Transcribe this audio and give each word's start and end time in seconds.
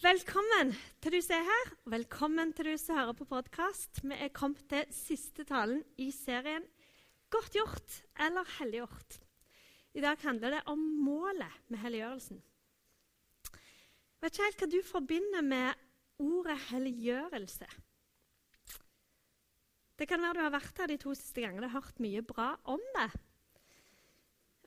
Velkommen 0.00 0.70
til 1.04 1.12
du 1.12 1.18
som 1.20 1.34
er 1.36 1.44
her, 1.44 1.70
og 1.84 1.92
velkommen 1.92 2.54
til 2.56 2.70
du 2.70 2.76
som 2.80 2.96
hører 2.96 3.12
på 3.18 3.26
podkast. 3.28 3.98
Vi 4.00 4.16
er 4.16 4.30
kommet 4.32 4.62
til 4.70 4.86
siste 4.96 5.44
talen 5.44 5.82
i 6.00 6.06
serien 6.14 6.64
Godt 7.28 7.52
gjort 7.52 7.96
eller 8.16 8.48
helliggjort. 8.56 9.18
I 9.92 10.00
dag 10.00 10.16
handler 10.22 10.56
det 10.56 10.62
om 10.72 10.80
målet 11.04 11.52
med 11.68 11.82
helliggjørelsen. 11.82 12.40
Jeg 12.40 14.24
vet 14.24 14.32
ikke 14.32 14.46
helt 14.48 14.64
hva 14.64 14.70
du 14.72 14.78
forbinder 14.88 15.44
med 15.50 15.84
ordet 16.24 16.56
helliggjørelse. 16.70 17.68
Det 20.00 20.08
kan 20.08 20.24
være 20.24 20.38
du 20.40 20.44
har 20.46 20.56
vært 20.56 20.80
her 20.80 20.94
de 20.94 21.00
to 21.04 21.12
siste 21.12 21.44
gangene 21.44 21.68
og 21.68 21.76
hørt 21.76 22.00
mye 22.00 22.24
bra 22.24 22.54
om 22.72 22.88
det. 22.96 23.10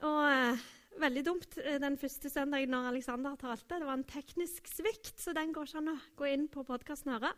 Og 0.06 0.22
eh, 0.30 0.66
Veldig 1.02 1.24
dumt 1.26 1.56
eh, 1.58 1.78
den 1.82 1.96
første 1.98 2.30
søndagen 2.30 2.70
når 2.70 2.92
Alexander 2.92 3.34
talte. 3.38 3.80
Det 3.80 3.86
var 3.86 3.98
en 3.98 4.06
teknisk 4.06 4.68
svikt, 4.70 5.16
så 5.20 5.34
den 5.34 5.52
går 5.54 5.66
ikke 5.66 5.80
an 5.80 5.94
å 5.94 5.96
gå 6.18 6.28
inn 6.30 6.44
på 6.52 6.62
podkasten 6.66 7.10
og 7.10 7.18
høre. 7.18 7.32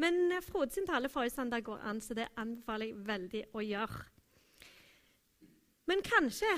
Men 0.00 0.20
eh, 0.28 0.44
Frode 0.44 0.74
sin 0.74 0.88
tale 0.88 1.08
forrige 1.12 1.34
søndag 1.38 1.64
går 1.66 1.80
an, 1.88 2.02
så 2.04 2.16
det 2.18 2.28
anbefaler 2.40 2.90
jeg 2.90 3.06
veldig 3.08 3.42
å 3.56 3.64
gjøre. 3.64 4.02
Men 5.90 6.04
kanskje 6.06 6.52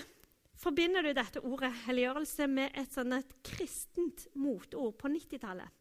forbinder 0.58 1.06
du 1.06 1.12
dette 1.16 1.40
ordet 1.46 1.70
helliggjørelse 1.86 2.50
med 2.50 2.74
et 2.78 2.92
sånn 2.92 3.14
et 3.16 3.32
kristent 3.46 4.26
motord 4.38 4.98
på 4.98 5.10
90-tallet. 5.14 5.78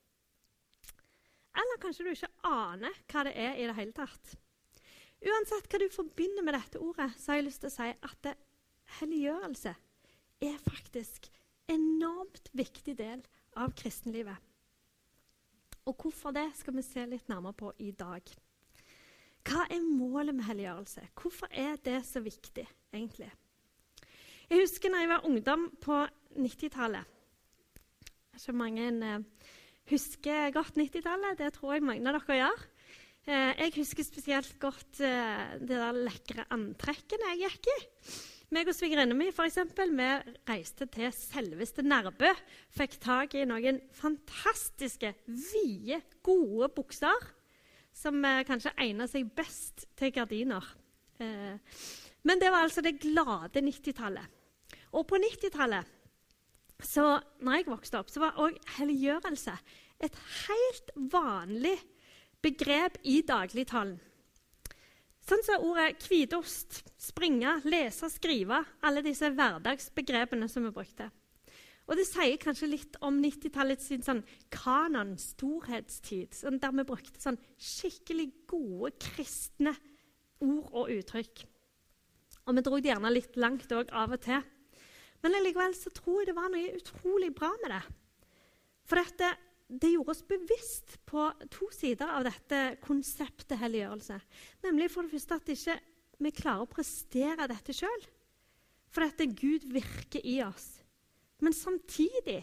Eller 1.52 1.82
kanskje 1.84 2.06
du 2.06 2.14
ikke 2.14 2.32
aner 2.48 2.96
hva 3.12 3.26
det 3.28 3.34
er 3.36 3.58
i 3.60 3.68
det 3.68 3.76
hele 3.76 3.96
tatt. 3.98 4.38
Uansett 5.22 5.68
hva 5.70 5.82
du 5.82 5.90
forbinder 5.94 6.46
med 6.46 6.56
dette 6.56 6.80
ordet, 6.82 7.12
så 7.20 7.34
har 7.34 7.42
jeg 7.42 7.50
lyst 7.50 7.66
til 7.66 7.70
å 7.74 7.76
si 7.76 7.90
at 7.92 8.22
det, 8.26 8.38
helliggjørelse 9.02 9.74
er 10.42 10.58
faktisk 10.66 11.30
en 11.72 11.92
enormt 12.02 12.50
viktig 12.58 12.96
del 13.00 13.22
av 13.60 13.74
kristenlivet. 13.78 14.38
Og 15.90 15.98
hvorfor 15.98 16.34
det 16.36 16.50
skal 16.58 16.76
vi 16.78 16.86
se 16.86 17.06
litt 17.10 17.30
nærmere 17.32 17.58
på 17.58 17.72
i 17.82 17.92
dag. 17.98 18.26
Hva 19.48 19.66
er 19.74 19.82
målet 19.82 20.36
med 20.38 20.46
helliggjørelse? 20.46 21.08
Hvorfor 21.18 21.50
er 21.50 21.80
det 21.82 22.04
så 22.06 22.22
viktig, 22.22 22.68
egentlig? 22.94 23.32
Jeg 24.52 24.62
husker 24.62 24.92
da 24.92 25.02
jeg 25.02 25.10
var 25.10 25.26
ungdom 25.26 25.70
på 25.82 26.04
90-tallet. 26.38 27.18
Ikke 28.38 28.54
mange 28.56 28.86
eh, 28.92 29.48
husker 29.90 30.54
godt 30.54 30.78
90-tallet. 30.78 31.40
Det 31.40 31.50
tror 31.56 31.74
jeg 31.74 31.88
mange 31.88 32.06
av 32.12 32.20
dere 32.20 32.38
gjør. 32.44 32.68
Eh, 33.26 33.64
jeg 33.64 33.74
husker 33.80 34.06
spesielt 34.06 34.54
godt 34.62 35.02
eh, 35.02 35.58
det 35.62 35.80
der 35.80 36.04
lekre 36.06 36.46
antrekket 36.54 37.26
jeg 37.32 37.42
gikk 37.48 37.72
i 37.74 37.80
meg 38.52 38.68
og 38.68 38.76
svigerinna 38.76 39.16
mi 39.16 39.30
for 39.32 39.48
eksempel, 39.48 39.94
vi 39.96 40.08
reiste 40.50 40.88
til 40.92 41.12
selveste 41.16 41.86
Nærbø. 41.88 42.30
Fikk 42.76 42.98
tak 43.02 43.36
i 43.40 43.46
noen 43.48 43.80
fantastiske, 43.96 45.14
vide, 45.28 46.02
gode 46.24 46.68
bukser 46.76 47.30
som 47.96 48.20
eh, 48.26 48.44
kanskje 48.48 48.74
egner 48.80 49.08
seg 49.08 49.32
best 49.36 49.86
til 50.00 50.12
gardiner. 50.16 50.68
Eh, 51.24 51.56
men 52.28 52.44
det 52.44 52.52
var 52.52 52.68
altså 52.68 52.84
det 52.84 53.00
glade 53.00 53.64
90-tallet. 53.64 54.28
Og 55.00 55.08
på 55.08 55.20
90-tallet, 55.22 55.98
når 57.40 57.56
jeg 57.56 57.70
vokste 57.70 58.00
opp, 58.02 58.12
så 58.12 58.24
var 58.24 58.40
òg 58.42 58.58
helliggjørelse 58.78 59.56
et 60.02 60.16
helt 60.48 60.96
vanlig 61.14 61.78
begrep 62.44 62.98
i 63.08 63.22
dagligtalen. 63.28 64.00
Sånn 65.22 65.44
som 65.46 65.66
ordet 65.70 66.02
hvitost, 66.08 66.82
springe, 67.00 67.60
lese, 67.70 68.10
skrive. 68.10 68.64
Alle 68.86 69.04
disse 69.06 69.30
hverdagsbegrepene 69.30 70.50
som 70.50 70.66
vi 70.66 70.74
brukte. 70.74 71.12
Og 71.90 71.98
det 71.98 72.06
sier 72.08 72.40
kanskje 72.42 72.70
litt 72.70 72.98
om 73.04 73.18
90-tallets 73.22 73.90
sånn 74.06 74.22
kanon, 74.54 75.16
storhetstid, 75.20 76.34
sånn 76.38 76.60
der 76.62 76.74
vi 76.78 76.86
brukte 76.88 77.22
sånn 77.22 77.40
skikkelig 77.60 78.30
gode 78.50 78.94
kristne 79.02 79.74
ord 80.42 80.70
og 80.72 80.92
uttrykk. 80.96 81.44
Og 82.48 82.58
vi 82.58 82.64
dro 82.66 82.80
det 82.80 82.94
gjerne 82.94 83.14
litt 83.14 83.38
langt 83.38 83.74
òg 83.76 83.92
av 83.94 84.16
og 84.16 84.24
til. 84.24 84.42
Men 85.22 85.38
likevel 85.44 85.76
så 85.78 85.92
tror 85.94 86.22
jeg 86.22 86.32
det 86.32 86.38
var 86.38 86.50
noe 86.54 86.78
utrolig 86.80 87.30
bra 87.36 87.52
med 87.62 87.76
det. 87.76 87.82
For 88.90 89.02
dette 89.02 89.36
det 89.72 89.94
gjorde 89.94 90.12
oss 90.12 90.24
bevisst 90.28 90.98
på 91.08 91.30
to 91.54 91.70
sider 91.72 92.10
av 92.12 92.26
dette 92.28 92.60
konseptet 92.84 93.60
helliggjørelse. 93.62 94.18
Nemlig 94.66 94.90
for 94.92 95.08
det 95.08 95.14
første 95.16 95.38
at 95.40 95.52
vi 95.52 95.56
ikke 95.56 96.42
klarer 96.42 96.66
å 96.66 96.72
prestere 96.72 97.48
dette 97.48 97.76
sjøl. 97.76 98.04
For 98.92 99.06
dette 99.06 99.30
Gud 99.32 99.70
virker 99.72 100.26
i 100.28 100.42
oss. 100.44 100.82
Men 101.42 101.56
samtidig 101.56 102.42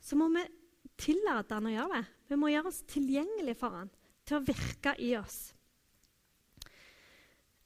så 0.00 0.16
må 0.18 0.30
vi 0.36 0.44
tillate 0.96 1.58
han 1.58 1.66
å 1.66 1.74
gjøre 1.74 1.98
det. 1.98 2.14
Vi 2.30 2.38
må 2.38 2.52
gjøre 2.52 2.70
oss 2.70 2.84
tilgjengelige 2.88 3.58
for 3.58 3.74
han 3.80 3.90
til 4.26 4.38
å 4.38 4.46
virke 4.46 4.94
i 5.02 5.12
oss. 5.18 5.40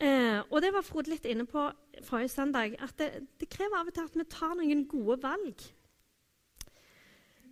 Eh, 0.01 0.41
og 0.49 0.63
det 0.65 0.73
var 0.73 0.85
Frode 0.87 1.13
litt 1.13 1.29
inne 1.29 1.45
på 1.49 1.67
forrige 2.07 2.33
søndag. 2.33 2.79
At 2.81 2.97
det, 3.01 3.11
det 3.37 3.51
krever 3.53 3.83
av 3.83 3.93
og 3.93 3.97
til 3.97 4.09
at 4.09 4.17
vi 4.17 4.27
tar 4.33 4.57
noen 4.57 4.87
gode 4.89 5.21
valg. 5.21 5.69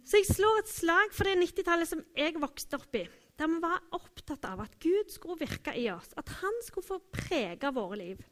Så 0.08 0.22
jeg 0.22 0.30
slår 0.30 0.62
et 0.62 0.70
slag 0.72 1.10
for 1.12 1.28
det 1.28 1.36
90-tallet 1.36 1.90
som 1.90 2.00
jeg 2.16 2.38
vokste 2.40 2.78
opp 2.78 2.96
i. 2.96 3.04
Der 3.38 3.50
vi 3.52 3.58
var 3.60 3.82
opptatt 3.92 4.46
av 4.48 4.62
at 4.64 4.78
Gud 4.80 5.12
skulle 5.12 5.42
virke 5.42 5.74
i 5.76 5.84
oss, 5.92 6.14
at 6.16 6.30
han 6.40 6.54
skulle 6.64 6.88
få 6.88 6.96
prege 7.12 7.68
våre 7.76 7.98
liv. 8.00 8.22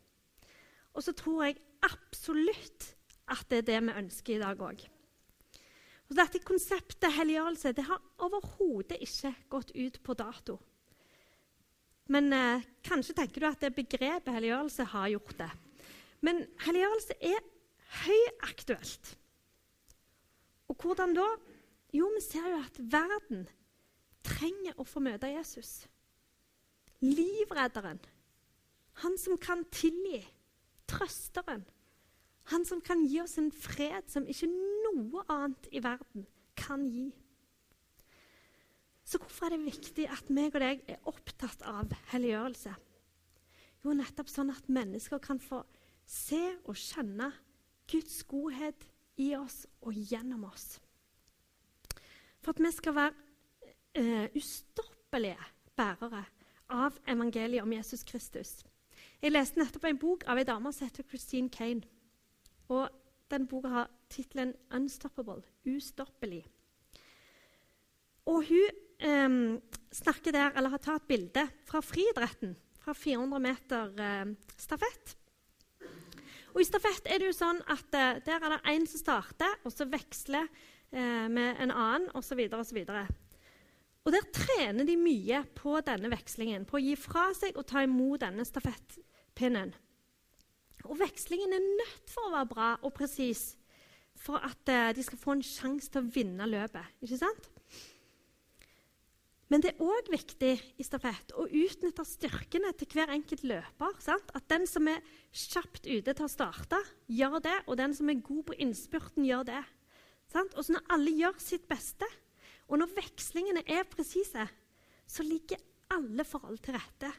Og 0.96 1.04
så 1.04 1.12
tror 1.12 1.44
jeg 1.44 1.60
absolutt 1.84 2.94
at 3.28 3.44
det 3.50 3.58
er 3.60 3.66
det 3.68 3.80
vi 3.84 3.96
ønsker 4.00 4.38
i 4.38 4.40
dag 4.40 4.62
òg. 4.64 4.86
Dette 6.16 6.40
konseptet 6.46 7.12
helliggjørelse 7.12 7.74
det 7.76 7.84
har 7.88 8.00
overhodet 8.24 9.02
ikke 9.02 9.34
gått 9.52 9.74
ut 9.74 9.98
på 10.06 10.16
dato. 10.16 10.56
Men 12.08 12.30
eh, 12.32 12.64
kanskje 12.86 13.16
tenker 13.18 13.42
du 13.42 13.48
at 13.50 13.60
det 13.60 13.74
begrepet 13.76 14.32
helliggjørelse 14.32 14.86
har 14.94 15.10
gjort 15.12 15.34
det. 15.42 15.50
Men 16.24 16.40
helliggjørelse 16.64 17.18
er 17.20 17.42
høyaktuelt. 18.06 19.12
Og 20.70 20.80
hvordan 20.80 21.12
da? 21.18 21.26
Jo, 21.96 22.08
vi 22.12 22.20
ser 22.20 22.44
jo 22.50 22.58
at 22.60 22.78
verden 22.92 23.46
trenger 24.26 24.76
å 24.76 24.84
få 24.84 25.00
møte 25.04 25.30
Jesus. 25.30 25.86
Livredderen. 27.04 28.00
Han 29.04 29.16
som 29.20 29.38
kan 29.40 29.64
tilgi. 29.72 30.20
Trøsteren. 30.90 31.64
Han 32.52 32.64
som 32.68 32.82
kan 32.84 33.02
gi 33.08 33.20
oss 33.22 33.36
en 33.40 33.50
fred 33.50 34.10
som 34.12 34.26
ikke 34.30 34.48
noe 34.50 35.24
annet 35.32 35.68
i 35.74 35.82
verden 35.82 36.26
kan 36.58 36.84
gi. 36.86 37.08
Så 39.06 39.18
hvorfor 39.22 39.48
er 39.48 39.56
det 39.56 39.66
viktig 39.66 40.06
at 40.10 40.30
meg 40.34 40.54
og 40.54 40.62
deg 40.62 40.82
er 40.90 41.10
opptatt 41.10 41.62
av 41.66 41.90
helliggjørelse? 42.12 42.72
Jo, 43.84 43.94
nettopp 43.94 44.30
sånn 44.30 44.50
at 44.54 44.70
mennesker 44.70 45.22
kan 45.22 45.38
få 45.42 45.62
se 46.06 46.42
og 46.66 46.78
kjenne 46.78 47.30
Guds 47.90 48.22
godhet 48.30 48.88
i 49.22 49.32
oss 49.38 49.64
og 49.82 49.94
gjennom 49.94 50.46
oss 50.48 50.76
for 52.46 52.54
at 52.54 52.62
vi 52.62 52.70
skal 52.70 52.94
være 52.94 53.12
uh, 53.98 54.26
ustoppelige 54.38 55.38
bærere 55.76 56.22
av 56.70 56.94
evangeliet 57.08 57.62
om 57.62 57.72
Jesus 57.72 58.04
Kristus. 58.06 58.60
Jeg 59.22 59.32
leste 59.32 59.58
nettopp 59.58 59.88
en 59.88 59.98
bok 59.98 60.22
av 60.30 60.38
ei 60.38 60.46
dame 60.46 60.70
som 60.72 60.86
heter 60.86 61.06
Christine 61.10 61.50
Kane. 61.50 61.82
Og 62.70 62.86
den 63.30 63.48
boka 63.50 63.68
har 63.68 63.90
tittelen 64.10 64.54
'Unstoppable'. 64.70 65.42
Ustoppelig. 65.66 66.46
Og 68.26 68.44
hun 68.46 68.70
um, 69.10 69.62
snakker 69.92 70.30
der, 70.30 70.50
eller 70.54 70.70
har 70.70 70.78
tatt 70.78 71.08
bilde 71.08 71.48
fra 71.64 71.80
friidretten. 71.80 72.56
Fra 72.78 72.92
400 72.94 73.40
meter 73.42 73.90
uh, 73.98 74.34
stafett. 74.56 75.16
Og 76.54 76.60
I 76.60 76.64
stafett 76.64 77.10
er 77.10 77.18
det 77.18 77.26
jo 77.26 77.34
sånn 77.34 77.58
at 77.66 77.90
uh, 77.90 78.22
der 78.22 78.38
er 78.38 78.54
det 78.54 78.62
én 78.70 78.86
som 78.86 79.02
starter, 79.02 79.58
og 79.64 79.72
så 79.72 79.90
veksler 79.90 80.46
eh, 80.92 81.26
med 81.32 81.62
en 81.62 81.72
annen 81.72 82.10
osv. 82.14 82.42
osv. 82.52 82.82
Og 84.06 84.14
der 84.14 84.28
trener 84.34 84.86
de 84.86 84.94
mye 85.00 85.42
på 85.58 85.80
denne 85.86 86.10
vekslingen, 86.12 86.66
på 86.68 86.78
å 86.78 86.84
gi 86.84 86.94
fra 87.00 87.28
seg 87.34 87.58
og 87.58 87.66
ta 87.66 87.82
imot 87.82 88.22
denne 88.22 88.46
stafettpinnen. 88.46 89.74
Og 90.86 90.98
vekslingen 91.00 91.56
er 91.56 91.64
nødt 91.64 92.12
for 92.12 92.28
å 92.28 92.34
være 92.36 92.50
bra 92.52 92.68
og 92.86 92.94
presis 92.94 93.56
for 94.16 94.40
at 94.46 94.70
uh, 94.70 94.92
de 94.96 95.02
skal 95.04 95.20
få 95.20 95.34
en 95.36 95.44
sjanse 95.44 95.90
til 95.90 96.04
å 96.04 96.10
vinne 96.14 96.46
løpet. 96.48 96.94
ikke 97.02 97.18
sant? 97.20 97.50
Men 99.52 99.62
det 99.62 99.72
er 99.72 99.82
òg 99.84 100.08
viktig 100.10 100.54
i 100.78 100.84
stafett 100.86 101.30
å 101.38 101.44
utnytte 101.46 102.02
styrkene 102.06 102.72
til 102.78 102.90
hver 102.96 103.12
enkelt 103.14 103.44
løper. 103.46 103.92
Sant? 104.02 104.32
At 104.34 104.48
den 104.50 104.66
som 104.66 104.88
er 104.90 105.04
kjapt 105.30 105.86
ute 105.86 106.14
til 106.14 106.26
å 106.26 106.30
starte, 106.30 106.80
gjør 107.06 107.38
det, 107.44 107.54
og 107.66 107.78
den 107.78 107.94
som 107.94 108.10
er 108.10 108.24
god 108.26 108.42
på 108.48 108.56
innspurten, 108.64 109.26
gjør 109.28 109.46
det. 109.52 109.62
Og 110.36 110.62
så 110.64 110.74
når 110.74 110.88
alle 110.92 111.14
gjør 111.16 111.38
sitt 111.40 111.64
beste, 111.68 112.08
og 112.66 112.80
når 112.80 112.94
vekslingene 112.96 113.62
er 113.70 113.86
presise, 113.88 114.46
så 115.06 115.24
ligger 115.24 115.62
alle 115.94 116.26
forhold 116.26 116.58
til 116.64 116.76
rette. 116.76 117.12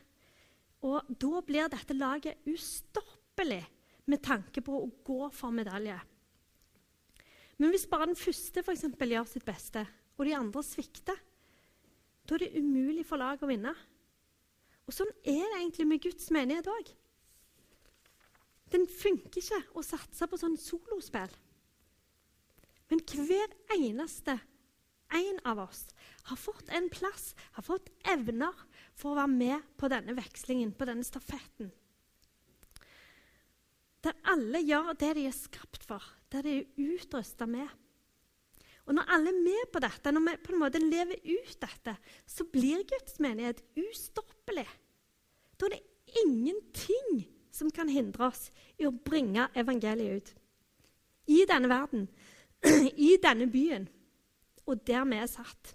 Og 0.85 1.07
da 1.09 1.41
blir 1.45 1.71
dette 1.71 1.95
laget 1.97 2.43
ustoppelig 2.49 3.63
med 4.07 4.23
tanke 4.23 4.61
på 4.63 4.75
å 4.77 4.89
gå 5.07 5.29
for 5.35 5.55
medalje. 5.55 5.97
Men 7.57 7.73
hvis 7.73 7.87
bare 7.89 8.11
den 8.11 8.19
første 8.19 8.61
for 8.61 8.75
eksempel, 8.75 9.15
gjør 9.15 9.29
sitt 9.31 9.47
beste, 9.47 9.81
og 10.17 10.27
de 10.27 10.35
andre 10.37 10.61
svikter, 10.65 11.17
da 12.27 12.35
er 12.35 12.43
det 12.43 12.59
umulig 12.59 13.05
for 13.07 13.21
laget 13.21 13.45
å 13.45 13.49
vinne. 13.49 13.73
Og 14.87 14.95
sånn 14.95 15.09
er 15.23 15.41
det 15.41 15.57
egentlig 15.57 15.87
med 15.89 16.03
Guds 16.03 16.29
menighet 16.35 16.69
òg. 16.71 16.91
Den 18.71 18.83
funker 18.91 19.39
ikke 19.41 19.61
å 19.79 19.83
satse 19.85 20.27
på 20.27 20.39
sånn 20.39 20.57
solospill. 20.59 21.31
Men 22.91 23.01
hver 23.03 23.53
eneste 23.75 24.37
en 25.13 25.39
av 25.47 25.59
oss 25.59 25.87
har 26.27 26.39
fått 26.39 26.69
en 26.69 26.89
plass, 26.91 27.33
har 27.55 27.63
fått 27.63 27.89
evner 28.11 28.55
for 28.95 29.13
å 29.13 29.19
være 29.21 29.33
med 29.33 29.67
på 29.79 29.89
denne 29.91 30.15
vekslingen, 30.17 30.73
på 30.75 30.87
denne 30.87 31.05
stafetten. 31.07 31.71
Der 34.03 34.15
alle 34.29 34.61
gjør 34.63 34.93
det 34.99 35.13
de 35.17 35.27
er 35.27 35.35
skapt 35.35 35.83
for, 35.87 36.03
det 36.31 36.43
de 36.45 36.55
er 36.59 36.95
utrusta 36.95 37.47
med. 37.49 37.67
Og 38.87 38.95
Når 38.95 39.09
alle 39.11 39.31
er 39.33 39.43
med 39.43 39.71
på 39.73 39.81
dette, 39.83 40.11
når 40.11 40.23
vi 40.23 40.35
på 40.45 40.53
en 40.53 40.61
måte 40.61 40.79
lever 40.79 41.19
ut 41.27 41.55
dette, 41.59 41.95
så 42.23 42.45
blir 42.47 42.85
Guds 42.87 43.17
menighet 43.19 43.59
ustoppelig. 43.75 44.67
Da 45.59 45.67
er 45.67 45.75
det 45.75 46.21
ingenting 46.23 47.25
som 47.51 47.71
kan 47.73 47.89
hindre 47.91 48.29
oss 48.29 48.47
i 48.79 48.87
å 48.87 48.93
bringe 48.93 49.49
evangeliet 49.59 50.21
ut. 50.21 50.31
I 51.27 51.43
denne 51.49 51.67
verden, 51.67 52.05
i 53.07 53.15
denne 53.23 53.49
byen, 53.51 53.87
og 54.67 54.81
der 54.87 55.05
vi 55.07 55.19
er 55.19 55.29
satt. 55.31 55.73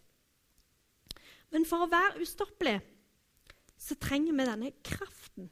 Men 1.53 1.67
for 1.69 1.85
å 1.85 1.91
være 1.93 2.23
ustoppelig 2.25 2.79
så 3.77 3.97
trenger 4.01 4.37
vi 4.37 4.47
denne 4.47 4.73
kraften, 4.87 5.51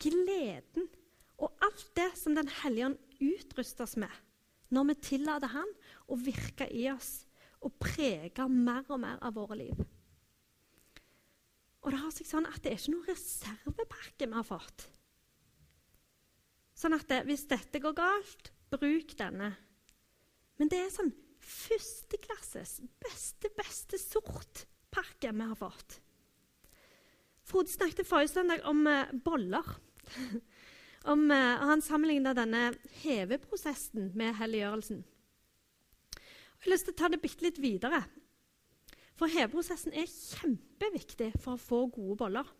gleden 0.00 0.88
og 1.40 1.64
alt 1.64 1.86
det 1.96 2.10
som 2.16 2.36
Den 2.36 2.48
hellige 2.62 2.90
ånd 2.90 2.98
utruster 3.20 3.84
oss 3.84 3.96
med 4.00 4.12
når 4.70 4.86
vi 4.90 4.94
tillater 5.02 5.50
Han 5.50 5.70
å 6.06 6.18
virke 6.20 6.68
i 6.70 6.86
oss 6.92 7.24
og 7.60 7.74
prege 7.82 8.46
mer 8.48 8.86
og 8.88 9.00
mer 9.02 9.18
av 9.20 9.34
våre 9.36 9.58
liv. 9.58 9.80
Og 11.80 11.92
det 11.92 12.00
har 12.00 12.12
seg 12.14 12.28
sånn 12.28 12.48
at 12.48 12.60
det 12.62 12.72
er 12.72 12.78
ikke 12.78 12.94
noen 12.94 13.08
reservepakke 13.08 14.28
vi 14.28 14.36
har 14.36 14.46
fått. 14.46 14.86
Sånn 16.76 16.96
at 16.96 17.08
det, 17.10 17.24
hvis 17.28 17.44
dette 17.50 17.80
går 17.82 17.96
galt, 17.96 18.52
bruk 18.72 19.12
denne. 19.18 19.50
Men 20.60 20.68
det 20.68 20.76
er 20.84 20.90
sånn 20.92 21.14
førsteklasses 21.40 22.82
beste, 23.00 23.48
beste 23.56 23.96
sortpakke 23.96 25.32
vi 25.32 25.46
har 25.48 25.56
fått. 25.56 26.00
Frode 27.48 27.72
snakket 27.72 28.08
forrige 28.08 28.34
søndag 28.34 28.66
om 28.68 28.84
eh, 28.86 29.14
boller. 29.24 29.64
om, 31.12 31.22
eh, 31.32 31.62
han 31.64 31.80
sammenlignet 31.82 32.36
denne 32.36 32.66
heveprosessen 33.00 34.12
med 34.18 34.36
helliggjørelsen. 34.36 35.00
Jeg 36.20 36.66
har 36.66 36.74
lyst 36.74 36.90
til 36.90 36.94
å 36.94 36.98
ta 37.00 37.08
det 37.08 37.22
bitte 37.24 37.46
litt 37.46 37.62
videre. 37.62 38.02
For 39.16 39.32
heveprosessen 39.32 39.96
er 39.96 40.12
kjempeviktig 40.12 41.32
for 41.40 41.56
å 41.56 41.62
få 41.62 41.80
gode 41.88 42.18
boller. 42.20 42.52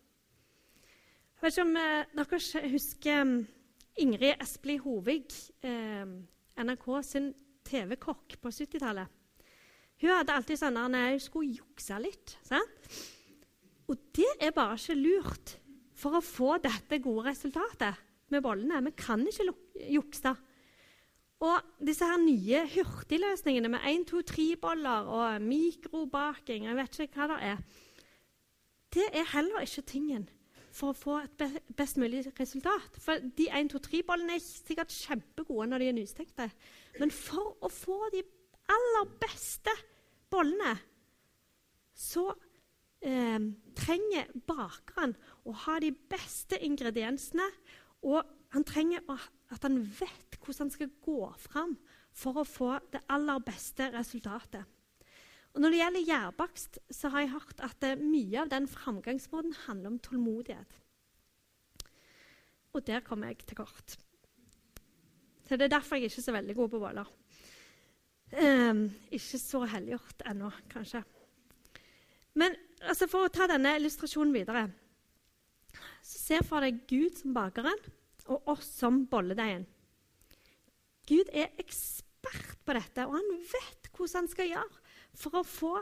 Jeg 1.37 1.45
vet 1.45 1.53
ikke 1.53 1.67
om 1.69 1.77
eh, 1.85 2.09
dere 2.17 2.73
husker 2.73 3.23
um, 3.27 3.37
Ingrid 4.01 4.41
Espelid 4.41 4.81
Hovig, 4.85 5.33
NRK 5.61 6.85
sin 7.03 7.31
TV-kokk 7.71 8.37
på 8.41 8.51
70-tallet. 8.51 9.17
Hun 10.01 10.13
hadde 10.15 10.35
alltid 10.35 10.59
sånn 10.59 10.79
at 10.81 10.95
hun 10.97 11.19
skulle 11.21 11.57
jukse 11.59 11.97
litt. 12.01 12.37
Sant? 12.45 12.87
Og 13.91 13.99
det 14.15 14.29
er 14.41 14.53
bare 14.55 14.77
ikke 14.79 14.97
lurt 14.97 15.57
for 16.01 16.17
å 16.17 16.23
få 16.25 16.55
dette 16.63 17.01
gode 17.03 17.27
resultatet 17.29 17.99
med 18.31 18.43
bollene. 18.43 18.81
Vi 18.87 18.95
kan 18.97 19.21
ikke 19.27 19.51
jukse. 19.91 20.33
Og 21.41 21.71
disse 21.81 22.05
her 22.05 22.21
nye 22.21 22.65
hurtigløsningene 22.69 23.71
med 23.73 23.85
1, 23.89 24.05
2, 24.11 24.21
3-boller 24.29 25.07
og 25.09 25.41
mikrobaking 25.41 26.67
Jeg 26.69 26.77
vet 26.77 26.99
ikke 27.01 27.17
hva 27.17 27.31
det 27.31 27.39
er. 27.49 27.63
Det 28.91 29.07
er 29.09 29.33
heller 29.33 29.65
ikke 29.65 29.87
tingen 29.89 30.27
for 30.71 30.91
å 30.91 30.97
få 30.97 31.17
et 31.23 31.41
best 31.75 31.97
mulig 31.99 32.23
resultat. 32.37 32.95
For 33.01 33.19
de 33.37 33.49
1, 33.49 33.71
2, 33.73 33.81
3-bollene 33.89 34.37
er 34.37 34.43
sikkert 34.43 34.93
kjempegode 34.93 35.67
når 35.71 35.83
de 35.83 35.89
er 35.89 35.97
nystekte. 35.97 36.47
Men 36.99 37.13
for 37.13 37.55
å 37.63 37.69
få 37.71 37.97
de 38.13 38.23
aller 38.71 39.11
beste 39.21 39.73
bollene, 40.31 40.75
så 41.95 42.25
eh, 43.05 43.39
trenger 43.77 44.31
bakeren 44.47 45.15
å 45.47 45.55
ha 45.65 45.77
de 45.83 45.91
beste 45.91 46.59
ingrediensene. 46.65 47.47
Og 48.07 48.25
han 48.51 48.67
trenger 48.67 49.03
at 49.11 49.63
han 49.63 49.79
vet 49.83 50.37
hvordan 50.41 50.65
han 50.65 50.73
skal 50.73 50.93
gå 51.03 51.31
fram 51.39 51.75
for 52.11 52.41
å 52.41 52.47
få 52.47 52.73
det 52.91 53.03
aller 53.11 53.43
beste 53.45 53.91
resultatet. 53.93 54.65
Og 55.51 55.61
Når 55.61 55.73
det 55.73 55.79
gjelder 55.81 56.07
gjærbakst, 56.07 56.79
så 56.95 57.09
har 57.11 57.25
jeg 57.25 57.33
hørt 57.33 57.63
at 57.65 57.83
uh, 57.83 57.99
mye 57.99 58.39
av 58.39 58.51
den 58.51 58.67
framgangsmåten 58.71 59.55
handler 59.65 59.91
om 59.91 59.99
tålmodighet. 59.99 60.77
Og 62.71 62.87
der 62.87 63.03
kommer 63.03 63.27
jeg 63.27 63.43
til 63.43 63.59
kort. 63.59 63.97
Så 65.51 65.57
Det 65.57 65.65
er 65.65 65.73
derfor 65.73 65.99
jeg 65.99 66.07
ikke 66.07 66.21
er 66.21 66.23
så 66.23 66.31
veldig 66.31 66.53
god 66.55 66.69
på 66.71 66.79
boller. 66.79 67.07
Um, 68.31 68.85
ikke 69.11 69.39
så 69.41 69.59
helliggjort 69.67 70.21
ennå, 70.31 70.47
kanskje. 70.71 71.01
Men 72.39 72.55
altså, 72.79 73.09
for 73.11 73.27
å 73.27 73.31
ta 73.35 73.49
denne 73.51 73.73
illustrasjonen 73.75 74.31
videre 74.31 74.69
så 75.99 76.21
Se 76.21 76.39
for 76.47 76.63
deg 76.63 76.79
Gud 76.87 77.19
som 77.19 77.33
bakeren 77.35 77.83
og 78.31 78.47
oss 78.53 78.69
som 78.77 79.01
bolledeigen. 79.11 79.65
Gud 81.11 81.27
er 81.35 81.51
ekspert 81.59 82.63
på 82.63 82.77
dette, 82.77 83.03
og 83.03 83.17
han 83.17 83.29
vet 83.51 83.91
hvordan 83.91 84.21
han 84.21 84.31
skal 84.31 84.49
gjøre 84.53 84.95
for 85.19 85.41
å 85.41 85.43
få 85.43 85.73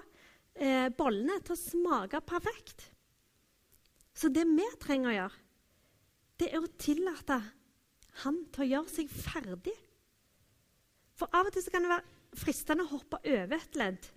eh, 0.57 0.89
bollene 0.97 1.37
til 1.45 1.53
å 1.53 1.61
smake 1.61 2.25
perfekt. 2.25 2.89
Så 4.17 4.33
det 4.33 4.49
vi 4.49 4.65
trenger 4.81 5.13
å 5.13 5.17
gjøre, 5.19 5.41
det 6.41 6.49
er 6.49 6.65
å 6.65 6.73
tillate 6.81 7.41
han 8.25 8.43
til 8.53 8.65
å 8.65 8.69
gjøre 8.73 8.93
seg 8.93 9.11
ferdig. 9.11 9.75
For 11.19 11.31
av 11.35 11.49
og 11.49 11.55
til 11.55 11.67
kan 11.71 11.85
det 11.85 11.91
være 11.91 12.39
fristende 12.39 12.85
å 12.85 12.93
hoppe 12.93 13.19
over 13.23 13.57
et 13.57 13.77
ledd. 13.79 14.07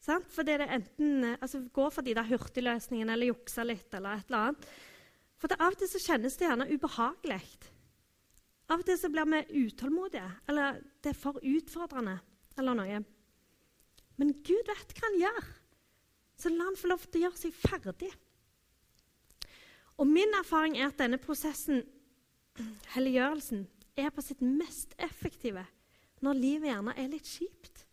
Sant? 0.00 0.30
Fordi 0.32 0.56
det 0.60 0.68
enten 0.72 1.26
eh, 1.26 1.36
altså, 1.40 1.60
går 1.74 1.90
for 1.92 2.06
de 2.06 2.14
der 2.16 2.28
hurtigløsningene 2.30 3.16
eller 3.16 3.32
jukse 3.32 3.64
litt 3.66 3.92
eller 3.96 4.20
et 4.20 4.30
eller 4.30 4.46
annet. 4.46 4.70
For 5.40 5.56
av 5.56 5.74
og 5.74 5.80
til 5.80 5.90
så 5.90 6.00
kjennes 6.04 6.36
det 6.36 6.48
gjerne 6.48 6.68
ubehagelig. 6.70 7.40
Av 8.70 8.80
og 8.80 8.86
til 8.86 8.98
så 9.00 9.10
blir 9.12 9.28
vi 9.28 9.64
utålmodige, 9.66 10.28
eller 10.48 10.78
det 11.02 11.12
er 11.12 11.18
for 11.18 11.40
utfordrende 11.42 12.20
eller 12.60 12.76
noe. 12.78 13.00
Men 14.20 14.34
Gud 14.46 14.68
vet 14.68 14.92
hva 14.94 15.08
han 15.08 15.18
gjør, 15.18 15.46
så 16.40 16.52
la 16.52 16.66
han 16.68 16.76
få 16.78 16.90
lov 16.92 17.06
til 17.06 17.22
å 17.22 17.24
gjøre 17.26 17.40
seg 17.40 17.56
ferdig. 17.56 18.10
Og 20.00 20.08
min 20.08 20.38
erfaring 20.38 20.78
er 20.78 20.88
at 20.88 21.00
denne 21.00 21.18
prosessen, 21.20 21.82
helliggjørelsen, 22.94 23.66
er 23.98 24.10
på 24.14 24.22
sitt 24.24 24.40
mest 24.42 24.94
effektive 25.02 25.66
når 26.24 26.36
livet 26.36 26.68
gjerne 26.68 26.94
er 27.00 27.08
litt 27.12 27.28
kjipt. 27.28 27.84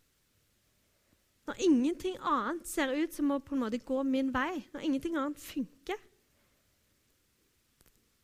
Når 1.48 1.62
ingenting 1.64 2.18
annet 2.28 2.68
ser 2.68 2.92
ut 2.92 3.14
som 3.16 3.32
å 3.32 3.40
på 3.40 3.56
en 3.56 3.62
måte 3.62 3.80
gå 3.80 4.02
min 4.04 4.28
vei, 4.34 4.66
når 4.74 4.84
ingenting 4.84 5.16
annet 5.16 5.40
funker, 5.40 5.96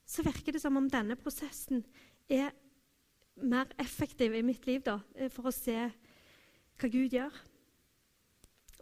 så 0.05 0.25
virker 0.27 0.53
det 0.53 0.61
som 0.61 0.77
om 0.77 0.91
denne 0.93 1.17
prosessen 1.17 1.81
er 2.29 2.53
mer 3.41 3.71
effektiv 3.81 4.37
i 4.37 4.45
mitt 4.45 4.67
liv 4.69 4.85
da, 4.85 4.99
for 5.33 5.49
å 5.49 5.55
se 5.55 5.79
hva 6.79 6.91
Gud 6.91 7.17
gjør. 7.17 7.41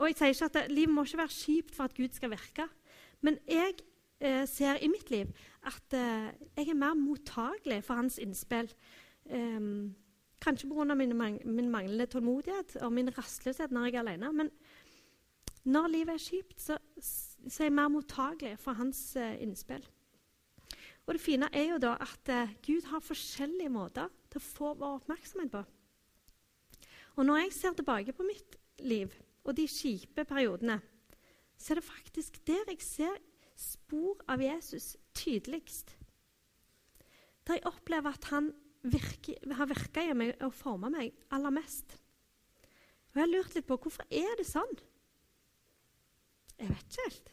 Og 0.00 0.08
jeg 0.08 0.18
sier 0.18 0.34
ikke 0.34 0.48
at 0.50 0.58
det, 0.58 0.64
Livet 0.72 0.94
må 0.94 1.04
ikke 1.06 1.22
være 1.22 1.36
kjipt 1.36 1.74
for 1.76 1.86
at 1.86 1.94
Gud 1.96 2.16
skal 2.16 2.32
virke. 2.32 2.66
Men 3.22 3.38
jeg 3.46 3.78
eh, 4.22 4.44
ser 4.48 4.80
i 4.80 4.90
mitt 4.90 5.10
liv 5.10 5.30
at 5.68 5.96
eh, 5.98 6.30
jeg 6.56 6.72
er 6.72 6.78
mer 6.78 6.94
mottagelig 6.98 7.82
for 7.86 8.00
hans 8.00 8.18
innspill. 8.22 8.70
Eh, 9.26 9.60
kanskje 10.42 10.68
pga. 10.70 10.94
Min, 10.94 11.16
min 11.44 11.70
manglende 11.70 12.06
tålmodighet 12.06 12.76
og 12.82 12.92
min 12.92 13.10
rastløshet 13.18 13.74
når 13.74 13.90
jeg 13.90 13.94
er 13.94 14.04
alene. 14.06 14.32
Men 14.32 14.50
når 15.64 15.90
livet 15.92 16.14
er 16.14 16.22
kjipt, 16.22 16.60
så, 16.60 16.78
så 16.98 17.62
er 17.62 17.68
jeg 17.68 17.76
mer 17.76 17.90
mottagelig 17.92 18.56
for 18.58 18.78
hans 18.78 19.16
eh, 19.16 19.36
innspill. 19.42 19.84
Og 21.06 21.14
det 21.14 21.22
fine 21.22 21.48
er 21.54 21.68
jo 21.72 21.78
da 21.82 21.96
at 22.02 22.30
eh, 22.30 22.54
Gud 22.66 22.88
har 22.90 23.02
forskjellige 23.02 23.70
måter 23.70 24.10
til 24.30 24.40
å 24.40 24.46
få 24.46 24.72
vår 24.78 24.98
oppmerksomhet 25.00 25.52
på. 25.52 25.62
Og 27.18 27.26
når 27.28 27.44
jeg 27.44 27.54
ser 27.54 27.76
tilbake 27.78 28.14
på 28.16 28.26
mitt 28.26 28.56
liv 28.82 29.12
og 29.44 29.56
de 29.58 29.66
kjipe 29.68 30.24
periodene, 30.24 30.78
så 31.58 31.72
er 31.74 31.80
det 31.80 31.86
faktisk 31.86 32.38
der 32.46 32.70
jeg 32.70 32.82
ser 32.82 33.18
spor 33.62 34.20
av 34.30 34.42
Jesus 34.42 34.96
tydeligst. 35.14 35.96
Der 37.46 37.58
jeg 37.58 37.66
opplever 37.66 38.14
at 38.14 38.28
han 38.30 38.52
virker, 38.82 39.38
har 39.54 39.70
virka 39.70 40.04
i 40.04 40.14
meg 40.16 40.34
og 40.42 40.54
forma 40.54 40.90
meg 40.92 41.14
aller 41.34 41.54
mest. 41.54 41.96
Og 43.12 43.20
Jeg 43.20 43.22
har 43.22 43.30
lurt 43.30 43.54
litt 43.54 43.68
på 43.68 43.76
hvorfor 43.76 44.06
er 44.08 44.36
det 44.38 44.48
sånn. 44.48 44.76
Jeg 46.58 46.70
vet 46.70 46.86
ikke 46.86 47.06
helt. 47.08 47.32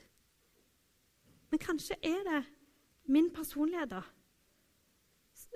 Men 1.50 1.62
kanskje 1.64 1.98
er 2.06 2.24
det 2.28 2.42
min 3.10 3.30
personlighet, 3.34 3.94
da. 3.94 4.04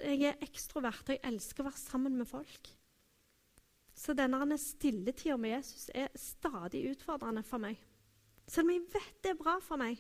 Jeg 0.02 0.24
er 0.32 0.46
ekstrovert, 0.46 1.04
og 1.06 1.14
jeg 1.14 1.22
elsker 1.28 1.62
å 1.62 1.68
være 1.68 1.82
sammen 1.82 2.16
med 2.18 2.30
folk. 2.30 2.72
Så 3.94 4.16
denne 4.18 4.58
stilletida 4.58 5.38
med 5.38 5.54
Jesus 5.58 5.90
er 5.94 6.10
stadig 6.18 6.88
utfordrende 6.90 7.44
for 7.46 7.62
meg. 7.62 7.78
Selv 8.48 8.68
om 8.68 8.74
jeg 8.74 8.88
vet 8.96 9.20
det 9.24 9.34
er 9.34 9.40
bra 9.40 9.60
for 9.64 9.80
meg, 9.80 10.00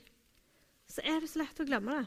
så 0.89 1.03
er 1.05 1.21
det 1.21 1.29
så 1.31 1.41
lett 1.41 1.61
å 1.63 1.67
glemme 1.67 1.99
det. 1.99 2.05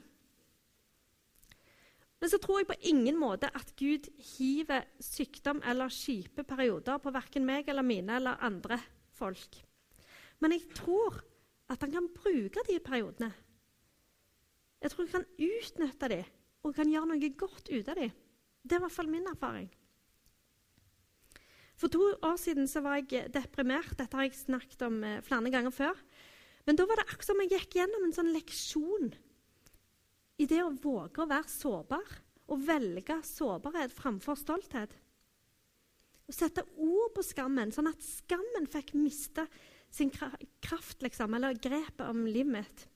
Men 2.21 2.33
så 2.33 2.41
tror 2.41 2.63
jeg 2.63 2.69
på 2.71 2.79
ingen 2.89 3.19
måte 3.21 3.51
at 3.53 3.75
Gud 3.77 4.09
hiver 4.37 4.87
sykdom 5.03 5.61
eller 5.69 5.93
kjipe 5.93 6.47
perioder 6.49 7.01
på 7.03 7.13
verken 7.13 7.45
meg 7.45 7.69
eller 7.69 7.85
mine 7.85 8.17
eller 8.17 8.41
andre 8.45 8.79
folk. 9.19 9.59
Men 10.41 10.55
jeg 10.57 10.69
tror 10.77 11.21
at 11.73 11.83
han 11.83 11.93
kan 11.93 12.09
bruke 12.15 12.65
de 12.69 12.79
periodene. 12.81 13.33
Jeg 14.81 14.93
tror 14.93 15.07
han 15.07 15.13
kan 15.13 15.29
utnytte 15.49 16.11
de 16.13 16.23
og 16.67 16.77
kan 16.77 16.91
gjøre 16.91 17.11
noe 17.13 17.33
godt 17.39 17.69
ut 17.73 17.91
av 17.93 18.01
de. 18.01 18.09
Det 18.63 18.77
er 18.77 18.81
i 18.81 18.85
hvert 18.87 18.97
fall 18.97 19.11
min 19.11 19.29
erfaring. 19.31 19.69
For 21.77 21.93
to 21.93 22.01
år 22.25 22.39
siden 22.41 22.69
var 22.83 23.03
jeg 23.03 23.29
deprimert. 23.35 23.93
Dette 23.99 24.17
har 24.17 24.25
jeg 24.25 24.39
snakket 24.39 24.83
om 24.87 25.03
eh, 25.05 25.21
flere 25.25 25.53
ganger 25.53 25.75
før. 25.75 25.99
Men 26.67 26.79
da 26.79 26.87
var 26.89 26.99
det 26.99 27.07
akkurat 27.07 27.29
som 27.29 27.41
jeg 27.43 27.53
gikk 27.55 27.79
gjennom 27.79 28.07
en 28.07 28.15
sånn 28.15 28.33
leksjon 28.35 29.13
i 30.43 30.47
det 30.51 30.61
å 30.65 30.75
våge 30.83 31.23
å 31.23 31.31
være 31.31 31.49
sårbar 31.51 32.17
og 32.53 32.63
velge 32.67 33.17
sårbarhet 33.27 33.95
framfor 33.95 34.39
stolthet. 34.39 34.93
Å 36.27 36.35
sette 36.35 36.65
ord 36.83 37.15
på 37.15 37.23
skammen, 37.23 37.71
sånn 37.75 37.91
at 37.91 38.03
skammen 38.03 38.67
fikk 38.71 38.93
miste 38.99 39.47
sin 39.95 40.11
kraft, 40.11 41.03
liksom, 41.03 41.35
eller 41.39 41.59
grepet 41.63 42.03
om 42.07 42.25
livet 42.27 42.53
mitt. 42.59 42.87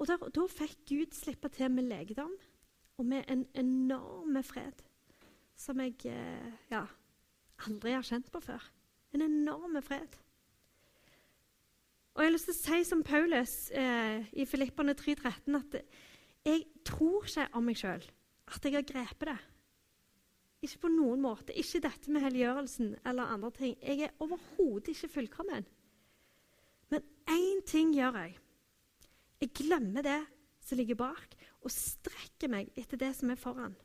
Og 0.00 0.08
da, 0.08 0.16
da 0.16 0.46
fikk 0.48 0.78
Gud 0.88 1.12
slippe 1.16 1.50
til 1.52 1.68
med 1.72 1.90
legedom 1.90 2.32
og 2.96 3.06
med 3.08 3.28
en 3.28 3.44
enorm 3.60 4.40
fred 4.44 4.80
som 5.60 5.80
jeg 5.84 5.98
eh, 6.08 6.48
ja, 6.72 6.86
aldri 7.66 7.92
har 7.92 8.06
kjent 8.06 8.30
på 8.32 8.40
før. 8.40 8.64
En 9.12 9.24
enorm 9.26 9.76
fred. 9.84 10.16
Og 12.20 12.24
jeg 12.24 12.28
har 12.28 12.34
lyst 12.34 12.50
til 12.50 12.52
å 12.52 12.60
si 12.60 12.78
som 12.84 13.00
Paulus 13.00 13.52
eh, 13.72 14.26
i 14.36 14.44
Filippene 14.44 14.92
3,13 14.92 15.54
at 15.56 15.76
jeg 16.44 16.66
tror 16.84 17.24
ikke 17.24 17.46
om 17.56 17.64
meg 17.64 17.78
sjøl 17.80 18.02
at 18.52 18.66
jeg 18.66 18.74
har 18.74 18.84
grepet 18.84 19.30
det. 19.30 19.36
Ikke 20.60 20.82
på 20.82 20.90
noen 20.92 21.22
måte. 21.24 21.54
Ikke 21.56 21.80
dette 21.80 22.12
med 22.12 22.20
helliggjørelsen 22.26 22.90
eller 23.08 23.32
andre 23.32 23.50
ting. 23.56 23.72
Jeg 23.80 24.04
er 24.04 24.20
overhodet 24.20 24.92
ikke 24.92 25.08
fullkommen. 25.14 25.64
Men 26.92 27.08
én 27.32 27.64
ting 27.64 27.94
gjør 27.96 28.20
jeg. 28.20 28.36
Jeg 29.40 29.54
glemmer 29.62 30.04
det 30.04 30.18
som 30.60 30.76
ligger 30.76 31.00
bak, 31.00 31.38
og 31.64 31.72
strekker 31.72 32.52
meg 32.52 32.68
etter 32.76 33.00
det 33.00 33.14
som 33.16 33.32
er 33.32 33.40
foran. 33.40 33.78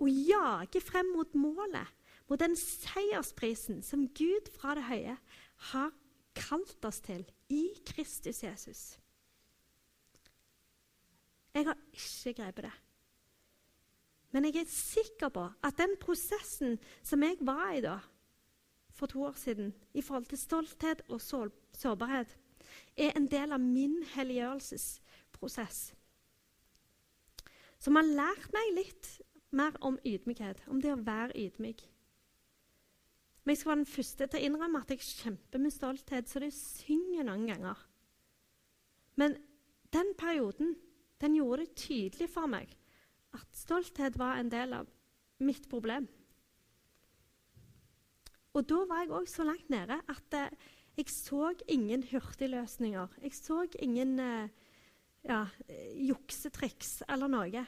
Og 0.00 0.08
jager 0.08 0.88
frem 0.88 1.12
mot 1.12 1.36
målet, 1.36 1.92
mot 2.32 2.40
den 2.40 2.56
seiersprisen 2.56 3.84
som 3.84 4.08
Gud 4.16 4.48
fra 4.56 4.72
det 4.80 4.88
høye 4.88 5.20
har 5.74 5.92
kalt 6.36 6.84
oss 6.84 7.00
til 7.04 7.24
i 7.52 7.64
Kristus 7.88 8.42
Jesus. 8.44 8.82
Jeg 11.56 11.64
har 11.64 11.78
ikke 11.92 12.34
grepet 12.42 12.66
det. 12.68 12.74
Men 14.34 14.44
jeg 14.44 14.66
er 14.66 14.68
sikker 14.68 15.30
på 15.32 15.46
at 15.64 15.78
den 15.78 15.94
prosessen 16.00 16.76
som 17.02 17.22
jeg 17.24 17.38
var 17.40 17.70
i 17.72 17.80
da, 17.80 17.96
for 18.92 19.08
to 19.08 19.22
år 19.24 19.36
siden, 19.36 19.74
i 19.94 20.02
forhold 20.02 20.26
til 20.26 20.38
stolthet 20.38 21.02
og 21.08 21.20
sårbarhet, 21.20 22.36
er 22.96 23.12
en 23.16 23.28
del 23.30 23.52
av 23.52 23.60
min 23.60 24.02
helliggjørelsesprosess. 24.14 25.94
Som 27.78 27.96
har 27.96 28.08
lært 28.08 28.52
meg 28.52 28.72
litt 28.76 29.10
mer 29.56 29.76
om 29.80 29.98
ydmykhet, 30.04 30.64
om 30.68 30.80
det 30.82 30.92
å 30.92 31.04
være 31.04 31.36
ydmyk. 31.36 31.84
Men 33.46 33.54
jeg 33.54 33.60
skal 33.60 33.70
være 33.70 33.78
den 33.78 33.92
første 33.94 34.26
til 34.26 34.40
å 34.40 34.46
innrømme 34.48 34.78
at 34.82 34.88
jeg 34.90 35.06
kjemper 35.06 35.60
med 35.62 35.70
stolthet, 35.70 36.26
så 36.26 36.40
det 36.42 36.48
synger 36.50 37.28
noen 37.28 37.44
ganger. 37.46 37.84
Men 39.14 39.36
den 39.94 40.10
perioden 40.18 40.74
den 41.22 41.36
gjorde 41.38 41.62
det 41.62 41.78
tydelig 41.78 42.26
for 42.32 42.50
meg 42.50 42.74
at 43.38 43.46
stolthet 43.54 44.18
var 44.18 44.40
en 44.40 44.50
del 44.50 44.74
av 44.74 44.90
mitt 45.46 45.68
problem. 45.70 46.08
Og 48.58 48.66
da 48.66 48.82
var 48.90 49.04
jeg 49.04 49.14
òg 49.14 49.30
så 49.30 49.46
langt 49.46 49.70
nede 49.70 50.00
at 50.10 50.36
eh, 50.36 50.68
jeg 50.98 51.12
så 51.12 51.52
ingen 51.70 52.02
hurtigløsninger. 52.10 53.18
Jeg 53.22 53.38
så 53.38 53.62
ingen 53.78 54.18
eh, 54.18 54.54
ja, 55.22 55.44
juksetriks 56.02 57.04
eller 57.06 57.30
noe. 57.30 57.62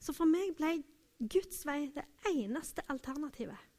Så 0.00 0.16
for 0.16 0.30
meg 0.30 0.54
ble 0.56 0.78
Guds 1.20 1.66
vei 1.68 1.90
det 1.92 2.08
eneste 2.30 2.88
alternativet 2.88 3.69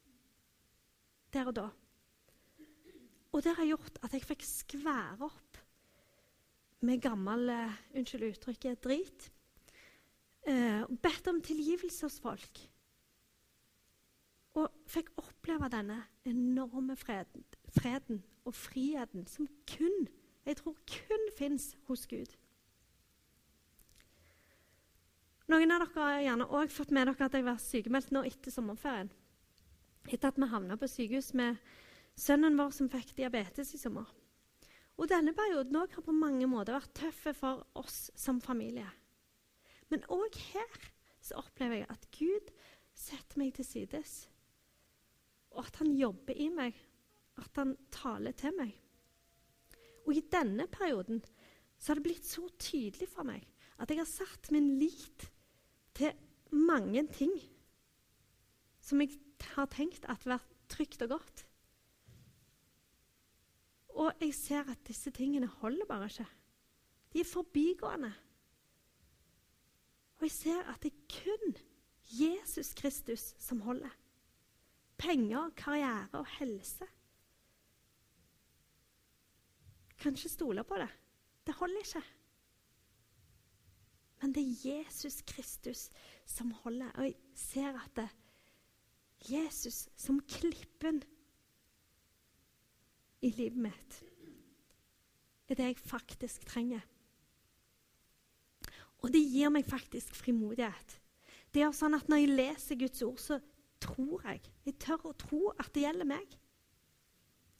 der 1.32 1.48
og 1.48 1.56
da. 1.56 1.68
Og 3.32 3.44
det 3.44 3.54
har 3.56 3.68
gjort 3.68 4.00
at 4.04 4.12
jeg 4.12 4.26
fikk 4.28 4.44
skvære 4.44 5.24
opp 5.24 5.60
med 6.84 7.00
gammel 7.00 7.48
uh, 7.48 7.78
Unnskyld 7.96 8.26
uttrykket 8.28 8.82
drit. 8.84 9.30
Uh, 10.48 10.84
bedt 11.00 11.30
om 11.30 11.40
tilgivelse 11.44 12.06
hos 12.06 12.18
folk. 12.20 12.60
Og 14.58 14.68
fikk 14.90 15.14
oppleve 15.16 15.70
denne 15.72 16.02
enorme 16.28 16.96
freden, 16.96 17.46
freden 17.72 18.20
og 18.44 18.54
friheten 18.54 19.24
som 19.30 19.48
kun, 19.70 20.08
jeg 20.44 20.58
tror 20.58 20.76
kun 20.90 21.28
fins 21.38 21.70
hos 21.88 22.04
Gud. 22.10 22.34
Noen 25.48 25.72
av 25.72 25.86
dere 25.86 25.94
har 25.96 26.20
gjerne 26.26 26.50
òg 26.52 26.72
fått 26.72 26.92
med 26.92 27.08
dere 27.08 27.26
at 27.28 27.34
jeg 27.38 27.46
var 27.46 27.62
sykemeldt 27.62 28.12
nå 28.12 28.26
etter 28.28 28.52
sommerferien 28.52 29.10
etter 30.16 30.32
at 30.32 30.40
vi 30.40 30.48
havna 30.50 30.76
på 30.78 30.88
sykehus 30.90 31.32
med 31.38 31.60
sønnen 32.18 32.58
vår 32.58 32.72
som 32.76 32.90
fikk 32.92 33.14
diabetes 33.18 33.74
i 33.76 33.80
sommer. 33.80 34.08
Og 35.00 35.08
denne 35.08 35.32
perioden 35.34 35.78
har 35.80 36.04
på 36.04 36.14
mange 36.14 36.46
måter 36.50 36.76
vært 36.76 36.94
tøff 36.98 37.24
for 37.38 37.64
oss 37.80 38.10
som 38.18 38.40
familie. 38.44 38.88
Men 39.88 40.04
òg 40.12 40.36
her 40.52 40.90
så 41.22 41.38
opplever 41.40 41.82
jeg 41.82 41.90
at 41.92 42.06
Gud 42.16 42.52
setter 42.96 43.40
meg 43.40 43.54
til 43.56 43.66
sides. 43.66 44.12
Og 45.52 45.64
at 45.66 45.80
han 45.80 45.92
jobber 45.96 46.36
i 46.36 46.48
meg, 46.52 46.76
at 47.40 47.60
han 47.60 47.74
taler 47.92 48.36
til 48.36 48.54
meg. 48.56 48.72
Og 50.06 50.16
i 50.16 50.24
denne 50.32 50.66
perioden 50.72 51.22
så 51.78 51.92
har 51.92 52.00
det 52.00 52.06
blitt 52.06 52.28
så 52.28 52.44
tydelig 52.60 53.08
for 53.10 53.26
meg 53.26 53.46
at 53.82 53.90
jeg 53.90 53.98
har 53.98 54.08
satt 54.08 54.50
min 54.54 54.76
lit 54.78 55.24
til 55.96 56.12
mange 56.54 57.02
ting 57.10 57.32
som 58.82 59.00
jeg 59.02 59.16
har 59.54 59.66
tenkt 59.72 60.06
at 60.10 60.26
vært 60.26 60.46
trygt 60.72 61.02
og 61.02 61.16
godt. 61.16 61.46
Og 63.92 64.12
jeg 64.20 64.34
ser 64.34 64.70
at 64.70 64.86
disse 64.88 65.10
tingene 65.10 65.46
holder 65.46 65.86
bare 65.88 66.08
ikke. 66.08 66.26
De 67.12 67.20
er 67.20 67.28
forbigående. 67.28 68.12
Og 70.16 70.22
jeg 70.22 70.30
ser 70.30 70.62
at 70.70 70.82
det 70.82 70.92
er 70.92 71.20
kun 71.22 71.56
Jesus 72.12 72.74
Kristus 72.74 73.34
som 73.38 73.60
holder. 73.60 73.90
Penger, 74.98 75.50
karriere 75.56 76.08
og 76.12 76.26
helse. 76.38 76.86
Kan 79.98 80.14
ikke 80.14 80.28
stole 80.28 80.64
på 80.64 80.76
det. 80.78 80.88
Det 81.46 81.54
holder 81.54 81.78
ikke. 81.78 82.02
Men 84.22 84.34
det 84.34 84.42
er 84.42 84.78
Jesus 84.78 85.22
Kristus 85.26 85.90
som 86.26 86.50
holder. 86.50 86.90
Og 86.94 87.04
jeg 87.04 87.14
ser 87.34 87.78
at 87.84 87.96
det, 87.96 88.08
Jesus 89.28 89.88
som 89.96 90.20
klippen 90.26 91.02
i 93.22 93.30
livet 93.30 93.60
mitt 93.68 94.00
er 95.48 95.58
det 95.58 95.68
jeg 95.68 95.78
faktisk 95.84 96.46
trenger. 96.48 96.80
Og 99.02 99.10
det 99.12 99.20
gir 99.20 99.50
meg 99.52 99.66
faktisk 99.68 100.14
frimodighet. 100.16 100.98
Det 101.52 101.62
er 101.62 101.74
sånn 101.76 101.98
at 101.98 102.08
Når 102.08 102.22
jeg 102.22 102.36
leser 102.36 102.78
Guds 102.80 103.02
ord, 103.02 103.18
så 103.20 103.40
tror 103.82 104.22
jeg. 104.24 104.40
Jeg 104.64 104.78
tør 104.80 105.10
å 105.10 105.18
tro 105.18 105.42
at 105.58 105.68
det 105.74 105.84
gjelder 105.84 106.08
meg. 106.08 106.38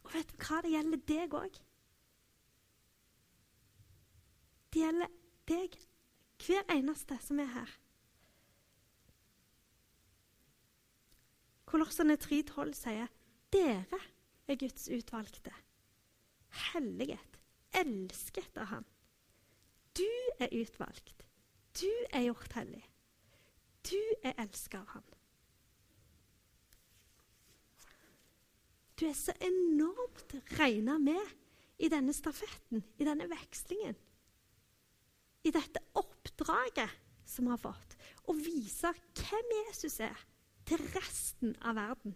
Og 0.07 0.15
vet 0.15 0.33
du 0.33 0.39
hva? 0.39 0.63
Det 0.63 0.73
gjelder 0.73 1.03
deg 1.11 1.37
òg. 1.37 1.61
Det 4.73 4.81
gjelder 4.81 5.11
deg, 5.51 5.77
hver 6.43 6.65
eneste 6.73 7.19
som 7.21 7.43
er 7.43 7.51
her. 7.53 7.73
Kolossene 11.73 12.19
3,12 12.21 12.75
sier 12.77 13.13
dere 13.55 13.99
er 14.45 14.59
Guds 14.61 14.91
utvalgte. 14.93 15.53
Helliget, 16.69 17.39
elsket 17.73 18.59
av 18.61 18.69
Han. 18.75 18.85
Du 19.97 20.09
er 20.37 20.53
utvalgt. 20.53 21.25
Du 21.81 21.89
er 22.13 22.27
gjort 22.27 22.53
hellig. 22.59 22.83
Du 23.89 23.97
er 24.21 24.37
elsket 24.37 24.83
av 24.83 24.91
Han. 24.93 25.07
Du 29.01 29.07
er 29.09 29.17
så 29.17 29.33
enormt 29.41 30.35
regna 30.59 30.99
med 31.01 31.25
i 31.81 31.89
denne 31.89 32.13
stafetten, 32.13 32.85
i 33.01 33.09
denne 33.09 33.31
vekslingen. 33.33 33.97
I 35.49 35.55
dette 35.57 35.81
oppdraget 35.97 37.01
som 37.25 37.49
vi 37.49 37.55
har 37.55 37.65
fått, 37.65 37.97
å 38.29 38.37
vise 38.37 38.93
hvem 38.93 39.57
Jesus 39.65 39.97
er 40.05 40.21
til 40.73 40.85
resten 40.97 41.57
av 41.61 41.77
verden. 41.77 42.15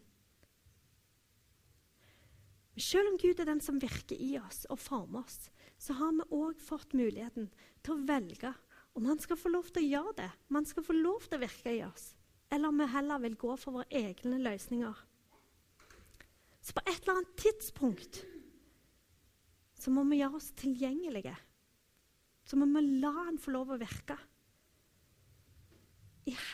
Selv 2.77 3.09
om 3.11 3.17
Gud 3.21 3.41
er 3.41 3.49
den 3.49 3.61
som 3.65 3.81
virker 3.81 4.17
i 4.21 4.37
oss 4.41 4.65
og 4.73 4.81
former 4.81 5.25
oss, 5.25 5.49
så 5.81 5.97
har 5.97 6.13
vi 6.17 6.29
òg 6.37 6.61
fått 6.61 6.97
muligheten 6.97 7.51
til 7.85 7.95
å 7.95 8.05
velge 8.09 8.53
om 8.97 9.09
han 9.09 9.21
skal 9.21 9.37
få 9.37 9.53
lov 9.53 9.69
til 9.69 9.85
å 9.85 9.91
gjøre 9.91 10.15
det, 10.23 10.29
om 10.49 10.59
han 10.61 10.69
skal 10.69 10.85
få 10.85 10.97
lov 10.97 11.25
til 11.27 11.37
å 11.37 11.43
virke 11.43 11.73
i 11.73 11.83
oss, 11.85 12.15
eller 12.53 12.73
om 12.73 12.81
vi 12.81 12.89
heller 12.93 13.21
vil 13.25 13.37
gå 13.41 13.57
for 13.61 13.77
våre 13.77 14.05
egne 14.05 14.41
løsninger. 14.45 15.03
Så 16.65 16.77
på 16.77 16.85
et 16.85 16.97
eller 17.03 17.19
annet 17.19 17.37
tidspunkt 17.41 18.23
så 19.77 19.93
må 19.93 20.07
vi 20.09 20.23
gjøre 20.23 20.41
oss 20.41 20.49
tilgjengelige. 20.57 21.37
Så 22.49 22.57
må 22.57 22.67
vi 22.73 23.01
la 23.03 23.13
han 23.27 23.37
få 23.39 23.53
lov 23.55 23.75
å 23.75 23.81
virke. 23.81 24.17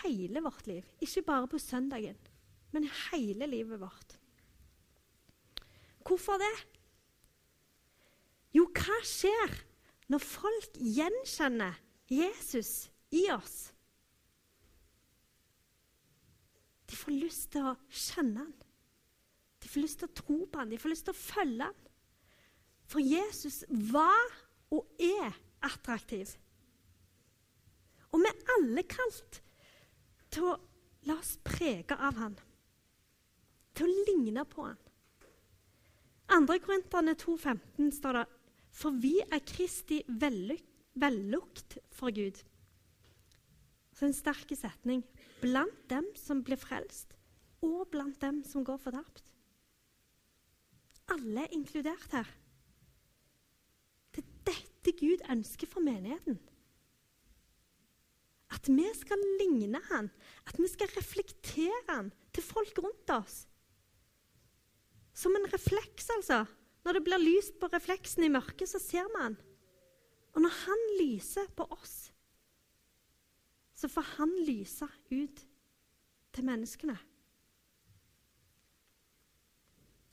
Hele 0.02 0.42
vårt 0.42 0.66
liv. 0.66 0.86
Ikke 1.00 1.22
bare 1.26 1.48
på 1.48 1.60
søndagen, 1.62 2.18
men 2.72 2.88
hele 3.10 3.46
livet 3.46 3.80
vårt. 3.80 4.16
Hvorfor 6.02 6.40
det? 6.42 6.54
Jo, 8.52 8.66
hva 8.68 8.98
skjer 9.06 9.54
når 10.12 10.24
folk 10.24 10.74
gjenkjenner 10.76 11.78
Jesus 12.10 12.90
i 13.14 13.24
oss? 13.32 13.70
De 16.90 16.98
får 16.98 17.16
lyst 17.16 17.52
til 17.54 17.70
å 17.70 17.78
kjenne 17.88 18.42
han. 18.42 18.52
De 19.62 19.70
får 19.70 19.84
lyst 19.84 20.02
til 20.02 20.10
å 20.10 20.16
tro 20.18 20.38
på 20.44 20.60
han, 20.60 20.72
de 20.72 20.80
får 20.80 20.92
lyst 20.92 21.06
til 21.08 21.14
å 21.14 21.22
følge 21.22 21.68
han. 21.70 21.88
For 22.90 23.00
Jesus 23.00 23.62
var 23.70 24.34
og 24.74 24.90
er 25.00 25.32
attraktiv. 25.64 26.34
Og 28.12 28.20
vi 28.20 28.28
er 28.28 28.52
alle 28.58 28.84
kalt 28.84 29.40
til 30.32 30.48
å 30.48 30.56
la 31.08 31.18
oss 31.18 31.36
prege 31.44 31.96
av 31.96 32.18
han. 32.20 32.36
Til 33.76 33.88
å 33.88 34.04
ligne 34.08 34.44
på 34.48 34.66
han. 34.66 34.78
2. 36.32 36.58
Korinterne 36.64 37.14
2,15 37.20 37.90
står 37.92 38.18
det 38.20 38.24
For 38.72 38.96
vi 39.02 39.18
er 39.22 39.42
Kristi 39.44 40.00
vellukt 40.08 41.76
for 41.92 42.14
Gud. 42.14 42.38
Så 43.92 44.08
en 44.08 44.16
sterk 44.16 44.54
setning. 44.56 45.04
Blant 45.42 45.88
dem 45.90 46.06
som 46.16 46.40
blir 46.46 46.56
frelst, 46.56 47.16
og 47.66 47.90
blant 47.90 48.20
dem 48.22 48.40
som 48.46 48.64
går 48.64 48.78
fortapt. 48.78 49.24
Alle 51.10 51.44
er 51.44 51.56
inkludert 51.56 52.14
her. 52.14 52.28
Det 54.14 54.22
er 54.22 54.30
dette 54.46 54.94
Gud 55.00 55.24
ønsker 55.30 55.68
for 55.68 55.84
menigheten. 55.84 56.38
At 58.62 58.70
vi 58.70 58.86
skal 58.94 59.22
ligne 59.40 59.80
han, 59.90 60.06
at 60.46 60.58
vi 60.58 60.68
skal 60.70 60.90
reflektere 60.94 61.80
han 61.88 62.12
til 62.30 62.44
folk 62.46 62.78
rundt 62.78 63.10
oss. 63.10 63.40
Som 65.12 65.34
en 65.36 65.48
refleks, 65.50 66.06
altså. 66.14 66.44
Når 66.84 66.92
det 66.98 67.04
blir 67.06 67.22
lyst 67.22 67.58
på 67.58 67.66
refleksen 67.72 68.24
i 68.26 68.30
mørket, 68.30 68.70
så 68.70 68.78
ser 68.78 69.06
vi 69.10 69.22
han. 69.22 69.36
Og 70.34 70.42
når 70.42 70.54
han 70.62 70.84
lyser 71.00 71.50
på 71.58 71.66
oss, 71.74 72.12
så 73.74 73.90
får 73.90 74.06
han 74.16 74.30
lyse 74.46 74.86
ut 75.10 75.42
til 76.32 76.46
menneskene. 76.46 76.94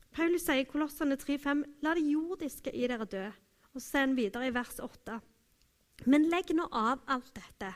Paulus 0.09 0.47
sier 0.47 0.63
i 0.63 0.67
Kolossene 0.67 1.15
3,5.: 1.21 1.61
La 1.85 1.93
det 1.93 2.07
jordiske 2.09 2.73
i 2.73 2.87
dere 2.89 3.05
dø. 3.05 3.27
Og 3.75 3.77
så 3.77 3.85
sier 3.85 4.07
han 4.07 4.17
videre 4.17 4.49
i 4.49 4.55
vers 4.57 4.81
8.: 4.81 5.19
Men 6.09 6.25
legg 6.33 6.49
nå 6.57 6.65
av 6.73 7.05
alt 7.07 7.29
dette. 7.37 7.69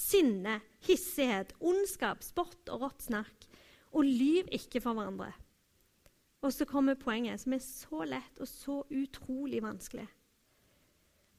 Sinne, 0.00 0.60
hissighet, 0.86 1.52
ondskap, 1.60 2.24
spott 2.24 2.72
og 2.72 2.86
rått 2.86 3.06
snakk. 3.10 3.46
Og 3.92 4.06
lyv 4.06 4.48
ikke 4.54 4.80
for 4.82 4.96
hverandre 4.96 5.32
og 6.40 6.52
så 6.54 6.64
kommer 6.64 6.96
poenget, 6.96 7.40
som 7.42 7.52
er 7.52 7.62
så 7.64 8.04
lett 8.08 8.40
og 8.40 8.48
så 8.48 8.80
utrolig 8.88 9.60
vanskelig. 9.64 10.06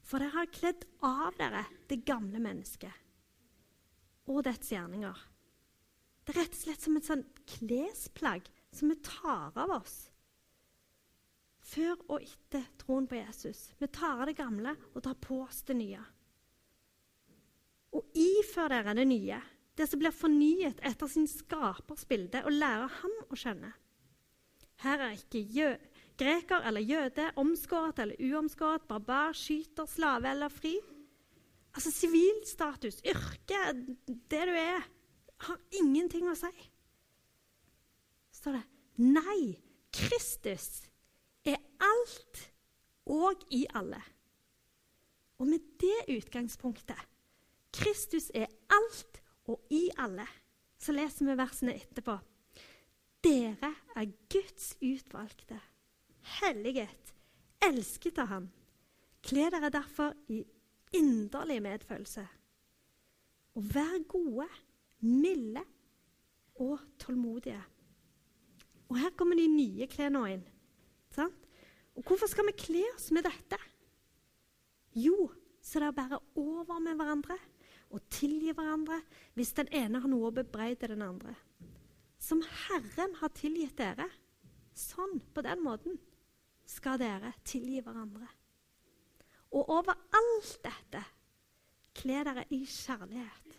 For 0.05 0.21
dere 0.21 0.35
har 0.35 0.53
kledd 0.53 0.85
av 1.05 1.37
dere 1.39 1.63
det 1.89 2.01
gamle 2.05 2.41
mennesket 2.41 2.97
og 4.31 4.43
dets 4.45 4.69
gjerninger. 4.71 5.17
Det 6.21 6.33
er 6.33 6.39
rett 6.43 6.55
og 6.55 6.61
slett 6.61 6.85
som 6.85 6.97
et 6.97 7.07
sånt 7.07 7.41
klesplagg 7.49 8.49
som 8.71 8.91
vi 8.91 8.97
tar 9.03 9.57
av 9.57 9.73
oss 9.81 9.97
før 11.71 11.95
og 12.09 12.23
etter 12.25 12.65
troen 12.81 13.07
på 13.07 13.17
Jesus. 13.19 13.69
Vi 13.79 13.87
tar 13.93 14.21
av 14.21 14.27
det 14.29 14.37
gamle 14.37 14.73
og 14.91 15.03
tar 15.05 15.17
på 15.23 15.41
oss 15.45 15.61
det 15.67 15.77
nye. 15.79 16.01
Og 17.91 18.15
ifør 18.15 18.71
dere 18.71 18.95
det 18.95 19.07
nye, 19.09 19.39
det 19.77 19.87
som 19.89 19.99
blir 19.99 20.15
fornyet 20.15 20.79
etter 20.87 21.09
sin 21.11 21.27
skapers 21.27 22.05
bilde, 22.07 22.43
og 22.45 22.55
lærer 22.55 22.91
ham 23.01 23.17
å 23.27 23.39
kjenne. 23.39 23.71
Her 24.81 25.03
er 25.05 25.17
ikke 25.17 25.73
greker 26.17 26.65
eller 26.67 26.81
jøde, 26.81 27.27
omskåret 27.41 27.99
eller 28.01 28.19
uomskåret, 28.31 28.87
barbar, 28.89 29.35
skyter, 29.37 29.89
slave 29.89 30.31
eller 30.31 30.53
fri. 30.53 30.75
Altså 31.75 31.91
sivilstatus, 31.93 32.99
yrke, 33.07 33.59
det 34.07 34.41
du 34.49 34.53
er, 34.57 34.87
har 35.47 35.61
ingenting 35.79 36.27
å 36.29 36.37
si. 36.37 36.51
står 38.35 38.59
det 38.59 38.65
Nei, 39.01 39.57
Kristus 39.93 40.83
er 41.47 41.57
alt 41.81 42.41
og 43.09 43.41
i 43.49 43.63
alle. 43.73 44.01
Og 45.41 45.47
med 45.49 45.63
det 45.81 46.17
utgangspunktet 46.19 47.10
Kristus 47.73 48.29
er 48.35 48.51
alt 48.69 49.21
og 49.47 49.61
i 49.69 49.87
alle. 49.97 50.27
Så 50.81 50.93
leser 50.95 51.27
vi 51.27 51.37
versene 51.37 51.75
etterpå. 51.77 52.17
Dere 53.21 53.69
er 53.95 54.13
Guds 54.33 54.73
utvalgte, 54.81 55.59
helliget, 56.39 57.13
elsket 57.61 58.17
av 58.23 58.31
Ham. 58.31 58.47
Kle 59.21 59.49
dere 59.53 59.69
derfor 59.69 60.15
i 60.33 60.41
inderlig 60.97 61.59
medfølelse. 61.61 62.23
Og 63.55 63.67
vær 63.75 63.99
gode, 64.09 64.47
milde 65.05 65.61
og 66.63 66.81
tålmodige. 66.99 67.61
Og 68.89 68.97
her 68.97 69.13
kommer 69.15 69.37
de 69.37 69.45
nye 69.47 69.87
klærne 69.87 70.23
inn. 70.33 70.43
Sant? 71.13 71.45
Og 71.95 72.07
hvorfor 72.07 72.27
skal 72.31 72.47
vi 72.49 72.57
kle 72.57 72.83
oss 72.95 73.11
med 73.13 73.27
dette? 73.27 73.59
Jo, 74.97 75.29
så 75.61 75.79
det 75.79 75.91
er 75.91 75.95
bare 75.95 76.19
over 76.39 76.79
med 76.79 76.97
hverandre 76.97 77.37
og 77.91 78.03
tilgi 78.13 78.53
hverandre 78.55 79.01
hvis 79.35 79.53
den 79.57 79.71
ene 79.75 80.01
har 80.01 80.11
noe 80.11 80.29
å 80.29 80.35
bebreide 80.35 80.89
den 80.91 81.03
andre 81.05 81.35
som 82.21 82.43
Herren 82.67 83.15
har 83.19 83.33
tilgitt 83.33 83.79
dere. 83.79 84.05
Sånn, 84.77 85.17
på 85.33 85.43
den 85.43 85.63
måten, 85.65 85.97
skal 86.69 86.99
dere 87.01 87.33
tilgi 87.47 87.81
hverandre. 87.83 88.29
Og 89.51 89.73
over 89.73 89.97
alt 90.15 90.53
dette 90.63 91.01
kle 91.97 92.21
dere 92.23 92.45
i 92.53 92.61
kjærlighet, 92.63 93.57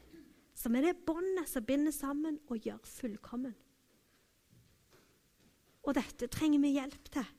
som 0.57 0.79
er 0.79 0.87
det 0.87 1.03
båndet 1.05 1.51
som 1.51 1.66
binder 1.66 1.92
sammen 1.92 2.38
og 2.49 2.64
gjør 2.64 2.81
fullkommen. 2.88 3.55
Og 5.83 5.97
dette 5.99 6.31
trenger 6.31 6.62
vi 6.62 6.77
hjelp 6.77 7.11
til. 7.12 7.31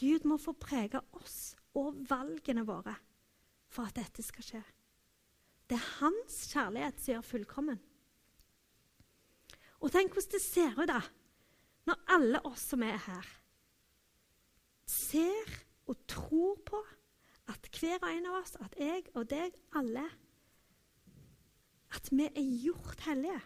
Gud 0.00 0.24
må 0.30 0.38
få 0.40 0.54
prege 0.56 1.02
oss 1.18 1.56
og 1.76 1.98
valgene 2.08 2.62
våre 2.64 2.94
for 3.70 3.90
at 3.90 3.98
dette 3.98 4.22
skal 4.24 4.46
skje. 4.46 4.62
Det 5.70 5.76
er 5.78 5.90
hans 6.00 6.36
kjærlighet 6.50 6.96
som 6.98 7.12
gjør 7.12 7.26
fullkommen. 7.28 7.76
Og 9.78 9.92
tenk 9.94 10.16
hvordan 10.16 10.32
det 10.34 10.40
ser 10.42 10.74
ut 10.74 10.90
da, 10.90 10.98
når 11.86 12.00
alle 12.10 12.40
oss 12.48 12.64
som 12.72 12.82
er 12.82 12.98
her, 13.04 13.28
ser 14.90 15.52
og 15.86 16.00
tror 16.10 16.58
på 16.66 16.80
at 17.52 17.68
hver 17.70 18.02
og 18.02 18.10
en 18.10 18.26
av 18.32 18.40
oss, 18.40 18.56
at 18.58 18.74
jeg 18.82 19.06
og 19.14 19.30
deg, 19.30 19.54
alle 19.78 20.08
At 21.90 22.06
vi 22.10 22.26
er 22.26 22.50
gjort 22.62 23.00
hellige. 23.02 23.40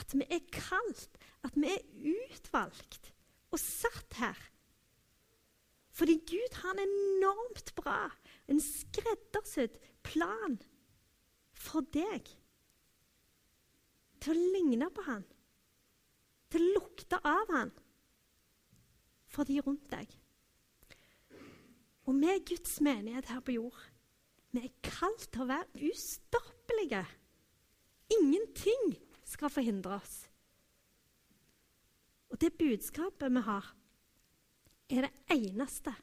At 0.00 0.14
vi 0.16 0.24
er 0.24 0.44
kalt. 0.52 1.18
At 1.44 1.52
vi 1.56 1.68
er 1.68 1.82
utvalgt 2.08 3.10
og 3.52 3.60
satt 3.60 4.16
her. 4.16 4.38
Fordi 5.92 6.14
Gud 6.24 6.56
har 6.62 6.72
en 6.72 6.80
enormt 6.88 7.74
bra, 7.76 8.08
en 8.48 8.60
skreddersydd 8.60 9.76
plan 10.02 10.56
for 11.62 11.86
deg 11.94 12.26
til 14.22 14.34
å 14.34 14.50
ligne 14.56 14.88
på 14.94 15.04
han, 15.06 15.24
til 16.52 16.66
å 16.66 16.74
lukte 16.78 17.18
av 17.26 17.54
han 17.54 17.72
for 19.32 19.48
de 19.48 19.60
rundt 19.64 19.88
deg. 19.92 20.10
Og 22.06 22.18
vi 22.18 22.28
er 22.28 22.44
Guds 22.46 22.76
menighet 22.84 23.30
her 23.30 23.42
på 23.44 23.56
jord. 23.56 23.78
Vi 24.52 24.60
er 24.66 24.74
kalt 24.84 25.28
til 25.32 25.44
å 25.44 25.48
være 25.48 25.88
ustoppelige. 25.88 27.02
Ingenting 28.18 28.96
skal 29.24 29.52
forhindre 29.52 29.96
oss. 29.96 30.16
Og 32.32 32.40
det 32.40 32.52
budskapet 32.58 33.32
vi 33.32 33.44
har, 33.46 33.70
er 34.92 35.06
det 35.06 35.12
eneste 35.32 35.94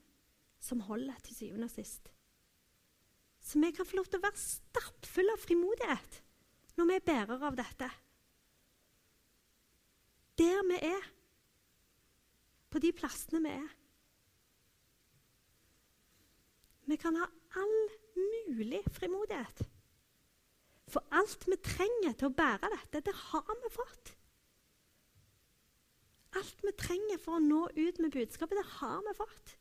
som 0.62 0.82
holder 0.88 1.20
til 1.26 1.36
syvende 1.36 1.70
og 1.70 1.74
sist. 1.74 2.10
Så 3.50 3.60
vi 3.60 3.72
kan 3.74 3.88
få 3.88 3.98
lov 3.98 4.06
til 4.06 4.20
å 4.20 4.28
være 4.28 4.38
stappfulle 4.38 5.34
av 5.34 5.42
frimodighet 5.42 6.20
når 6.78 6.86
vi 6.86 6.98
er 7.00 7.08
bærere 7.08 7.48
av 7.50 7.56
dette. 7.58 7.88
Der 10.38 10.62
vi 10.70 10.78
er, 10.86 11.08
på 12.70 12.82
de 12.84 12.92
plassene 12.94 13.42
vi 13.42 13.56
er. 13.56 13.74
Vi 16.94 16.98
kan 17.02 17.18
ha 17.18 17.26
all 17.58 17.76
mulig 18.20 18.84
frimodighet. 18.94 19.66
For 20.90 21.06
alt 21.14 21.50
vi 21.50 21.58
trenger 21.66 22.14
til 22.14 22.30
å 22.30 22.38
bære 22.38 22.70
dette, 22.76 23.02
det 23.10 23.18
har 23.18 23.50
vi 23.50 23.74
fått. 23.74 24.14
Alt 26.38 26.66
vi 26.66 26.78
trenger 26.78 27.22
for 27.22 27.38
å 27.38 27.44
nå 27.44 27.66
ut 27.74 28.02
med 28.02 28.14
budskapet, 28.14 28.62
det 28.62 28.78
har 28.78 29.02
vi 29.10 29.18
fått. 29.18 29.59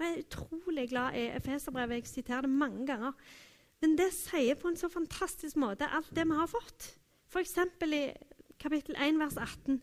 Og 0.00 0.06
Jeg 0.06 0.16
er 0.16 0.22
utrolig 0.24 0.86
glad 0.88 1.16
i 1.20 1.26
Efeserbrevet. 1.36 1.98
Jeg 2.00 2.06
siterer 2.08 2.46
det 2.46 2.50
mange 2.50 2.86
ganger. 2.88 3.12
Men 3.84 3.98
det 3.98 4.08
sier 4.16 4.56
på 4.56 4.70
en 4.70 4.78
så 4.80 4.88
fantastisk 4.88 5.58
måte 5.60 5.88
alt 5.92 6.08
det 6.16 6.24
vi 6.24 6.38
har 6.38 6.48
fått. 6.48 6.86
F.eks. 7.28 7.58
i 7.84 8.06
kapittel 8.60 8.96
1, 8.96 9.18
vers 9.20 9.36
18 9.36 9.76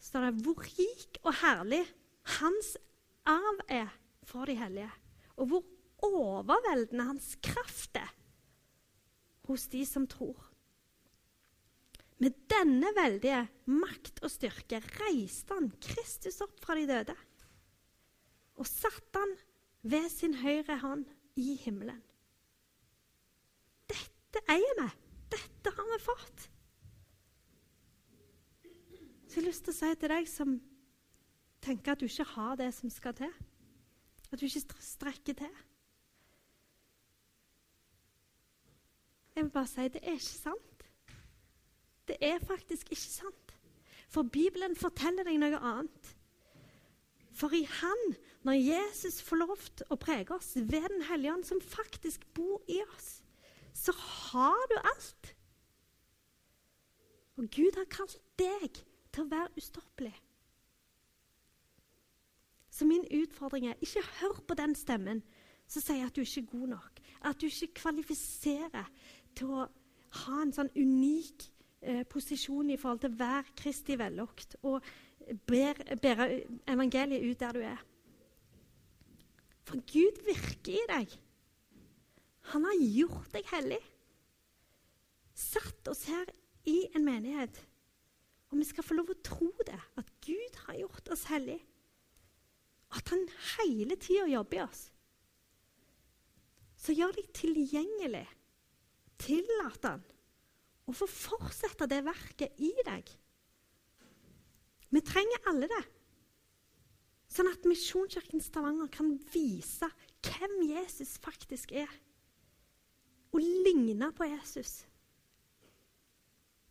står 0.00 0.24
det 0.24 0.44
hvor 0.46 0.64
rik 0.64 1.18
og 1.22 1.36
herlig 1.42 1.82
hans 2.38 2.76
arv 3.28 3.60
er 3.68 3.92
for 4.24 4.48
de 4.48 4.56
hellige, 4.56 4.90
og 5.36 5.50
hvor 5.50 5.64
overveldende 6.04 7.08
hans 7.10 7.34
kraft 7.44 7.96
er 8.00 8.12
hos 9.48 9.66
de 9.68 9.84
som 9.88 10.06
tror. 10.08 10.48
Med 12.18 12.40
denne 12.50 12.88
veldige 12.96 13.44
makt 13.68 14.24
og 14.24 14.32
styrke 14.32 14.80
reiste 14.96 15.56
han 15.56 15.70
Kristus 15.80 16.40
opp 16.44 16.56
fra 16.64 16.76
de 16.78 16.88
døde 16.88 17.16
og 18.58 18.66
satte 18.66 19.20
han 19.20 19.36
ved 19.82 20.08
sin 20.10 20.34
høyre 20.42 20.78
hånd 20.82 21.04
i 21.38 21.54
himmelen. 21.62 22.00
Dette 23.88 24.42
eier 24.50 24.80
vi. 24.80 24.88
Dette 25.32 25.72
har 25.76 25.90
vi 25.92 25.98
fått. 26.02 26.48
Så 29.28 29.36
jeg 29.36 29.42
har 29.42 29.48
lyst 29.50 29.64
til 29.66 29.74
å 29.74 29.78
si 29.78 29.94
til 30.00 30.12
deg 30.14 30.28
som 30.30 30.54
tenker 31.64 31.92
at 31.92 32.00
du 32.00 32.06
ikke 32.08 32.26
har 32.32 32.56
det 32.56 32.70
som 32.74 32.90
skal 32.90 33.16
til, 33.18 33.32
at 34.32 34.40
du 34.40 34.46
ikke 34.46 34.84
strekker 34.84 35.36
til 35.36 35.58
Jeg 39.38 39.44
vil 39.44 39.52
bare 39.54 39.70
si 39.70 39.84
det 39.94 40.00
er 40.02 40.16
ikke 40.18 40.34
sant. 40.34 40.80
Det 42.08 42.16
er 42.20 42.40
faktisk 42.42 42.88
ikke 42.90 43.02
sant. 43.02 43.52
For 44.10 44.26
Bibelen 44.26 44.74
forteller 44.76 45.28
deg 45.28 45.36
noe 45.38 45.60
annet. 45.62 46.08
For 47.38 47.54
i 47.54 47.60
Han, 47.62 48.02
når 48.48 48.54
Jesus 48.64 49.22
får 49.22 49.36
lov 49.42 49.64
til 49.76 49.90
å 49.92 49.96
prege 50.00 50.32
oss 50.32 50.54
ved 50.56 50.86
Den 50.88 51.02
hellige 51.04 51.34
ånd, 51.34 51.44
som 51.44 51.58
faktisk 51.60 52.22
bor 52.32 52.62
i 52.64 52.78
oss, 52.94 53.18
så 53.76 53.92
har 53.92 54.62
du 54.70 54.76
alt. 54.80 55.34
Og 57.36 57.50
Gud 57.52 57.76
har 57.76 57.84
kalt 57.92 58.16
deg 58.40 58.80
til 59.12 59.26
å 59.26 59.28
være 59.28 59.52
ustoppelig. 59.60 60.14
Så 62.72 62.88
min 62.88 63.04
utfordring 63.18 63.68
er 63.68 63.84
ikke 63.84 64.06
hør 64.20 64.40
på 64.48 64.56
den 64.56 64.72
stemmen 64.78 65.20
som 65.68 65.84
sier 65.84 66.08
at 66.08 66.16
du 66.16 66.24
ikke 66.24 66.46
er 66.46 66.48
god 66.54 66.72
nok. 66.72 67.04
At 67.28 67.40
du 67.42 67.50
ikke 67.50 67.82
kvalifiserer 67.82 68.88
til 69.36 69.52
å 69.52 69.68
ha 70.22 70.40
en 70.40 70.54
sånn 70.56 70.72
unik 70.72 71.50
eh, 71.82 72.02
posisjon 72.08 72.72
i 72.72 72.80
forhold 72.80 73.04
til 73.04 73.20
hver 73.20 73.52
Kristi 73.60 73.98
vellukt 74.00 74.56
og 74.62 74.80
bære 75.44 76.28
evangeliet 76.64 77.28
ut 77.28 77.44
der 77.44 77.60
du 77.60 77.64
er. 77.74 77.86
For 79.68 79.80
Gud 79.84 80.22
virker 80.24 80.74
i 80.74 80.84
deg. 80.88 81.14
Han 82.54 82.64
har 82.64 82.80
gjort 82.80 83.32
deg 83.36 83.48
hellig. 83.52 83.80
Satt 85.36 85.90
oss 85.92 86.06
her 86.08 86.30
i 86.68 86.80
en 86.96 87.04
menighet 87.04 87.60
og 88.48 88.60
vi 88.60 88.66
skal 88.68 88.86
få 88.86 88.96
lov 88.96 89.10
å 89.12 89.22
tro 89.24 89.50
det, 89.66 89.78
at 90.00 90.12
Gud 90.24 90.60
har 90.66 90.78
gjort 90.80 91.10
oss 91.12 91.26
hellige. 91.28 91.60
At 92.96 93.10
han 93.12 93.26
hele 93.58 93.98
tida 94.00 94.24
jobber 94.30 94.56
i 94.56 94.64
oss. 94.64 94.86
Så 96.78 96.94
gjør 96.96 97.12
deg 97.18 97.28
tilgjengelig. 97.36 98.24
Tillat 99.20 99.84
han 99.84 100.04
å 100.88 100.94
få 100.96 101.08
fortsette 101.10 101.88
det 101.90 102.00
verket 102.06 102.60
i 102.64 102.70
deg. 102.86 103.10
Vi 104.88 105.04
trenger 105.04 105.50
alle 105.50 105.68
det. 105.68 105.82
Sånn 107.38 107.52
at 107.52 107.66
Misjonskirken 107.70 108.42
Stavanger 108.42 108.88
kan 108.90 109.12
vise 109.30 109.86
hvem 110.26 110.56
Jesus 110.72 111.12
faktisk 111.22 111.70
er. 111.70 111.90
Og 113.30 113.44
ligne 113.44 114.08
på 114.10 114.26
Jesus. 114.26 114.80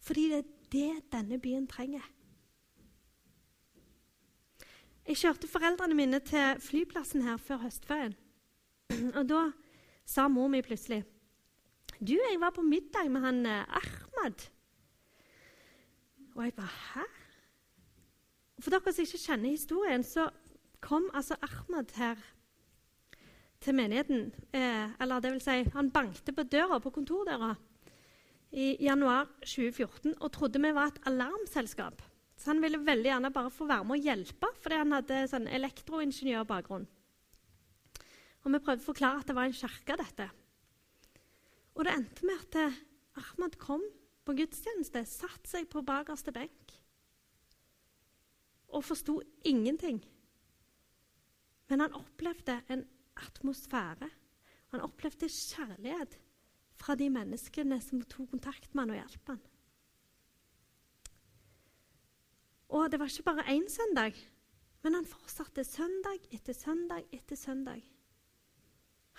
Fordi 0.03 0.25
det 0.27 0.41
er 0.41 0.47
det 0.71 1.11
denne 1.13 1.39
byen 1.39 1.69
trenger. 1.71 2.03
Jeg 5.07 5.21
kjørte 5.21 5.47
foreldrene 5.47 5.95
mine 5.95 6.19
til 6.19 6.59
flyplassen 6.59 7.23
her 7.23 7.37
før 7.39 7.61
høstferien. 7.63 8.17
Og 9.15 9.23
da 9.29 9.45
sa 10.03 10.27
mor 10.27 10.49
mi 10.51 10.59
plutselig 10.63 11.05
Du, 11.99 12.13
jeg 12.13 12.39
var 12.39 12.51
på 12.51 12.61
middag 12.61 13.07
med 13.11 13.23
han 13.23 13.45
eh, 13.45 13.79
Ahmad. 13.79 14.49
Og 16.35 16.43
jeg 16.43 16.53
bare 16.59 16.75
Hæ? 16.91 17.07
For 18.59 18.73
dere 18.73 18.93
som 18.93 19.05
ikke 19.05 19.23
kjenner 19.23 19.49
historien, 19.49 20.03
så 20.03 20.27
kom 20.83 21.09
altså 21.13 21.37
Ahmad 21.41 21.93
her 21.95 22.19
til 23.61 23.75
menigheten. 23.75 24.31
Eh, 24.53 24.89
eller 25.01 25.21
det 25.23 25.31
vil 25.33 25.41
si, 25.41 25.63
han 25.73 25.91
bankte 25.91 26.33
på 26.33 26.43
døra, 26.43 26.79
på 26.79 26.93
kontordøra 26.93 27.55
i 28.51 28.75
januar 28.79 29.27
2014 29.43 30.13
og 30.21 30.31
trodde 30.31 30.61
vi 30.63 30.73
var 30.75 30.91
et 30.93 31.01
alarmselskap. 31.09 32.01
Så 32.37 32.51
han 32.51 32.61
ville 32.61 32.79
veldig 32.85 33.09
gjerne 33.09 33.33
bare 33.33 33.51
få 33.51 33.65
være 33.67 33.85
med 33.87 33.97
å 33.97 34.05
hjelpe, 34.05 34.49
fordi 34.61 34.77
han 34.77 34.93
hadde 34.93 35.23
sånn 35.31 35.47
elektroingeniørbakgrunn. 35.57 36.85
Og 38.45 38.53
vi 38.53 38.59
prøvde 38.63 38.85
å 38.85 38.87
forklare 38.87 39.23
at 39.23 39.27
det 39.27 39.35
var 39.35 39.49
en 39.49 39.57
kirke, 39.57 39.97
dette. 39.97 40.27
Og 41.75 41.85
det 41.85 41.95
endte 41.97 42.27
med 42.29 42.43
at 42.45 42.59
eh, 42.61 42.77
Ahmad 43.17 43.57
kom 43.59 43.81
på 44.27 44.35
gudstjeneste, 44.37 45.01
satte 45.09 45.49
seg 45.49 45.67
på 45.71 45.81
bakerste 45.85 46.33
benk 46.35 46.75
og 48.67 48.83
forsto 48.83 49.21
ingenting. 49.47 50.01
Men 51.67 51.83
han 51.83 51.97
opplevde 51.97 52.61
en 52.71 52.85
atmosfære. 53.17 54.09
Han 54.73 54.83
opplevde 54.83 55.29
kjærlighet 55.31 56.17
fra 56.77 56.95
de 56.95 57.09
menneskene 57.11 57.79
som 57.81 58.03
tok 58.05 58.31
kontakt 58.35 58.73
med 58.73 58.85
han 58.85 58.95
og 58.95 58.99
hjalp 59.01 59.31
han. 59.33 59.43
Og 62.77 62.89
det 62.91 62.99
var 62.99 63.11
ikke 63.11 63.29
bare 63.29 63.47
én 63.53 63.67
søndag, 63.71 64.17
men 64.83 64.97
han 64.99 65.07
fortsatte 65.07 65.63
søndag 65.63 66.27
etter 66.35 66.53
søndag 66.53 67.07
etter 67.15 67.39
søndag. 67.39 67.81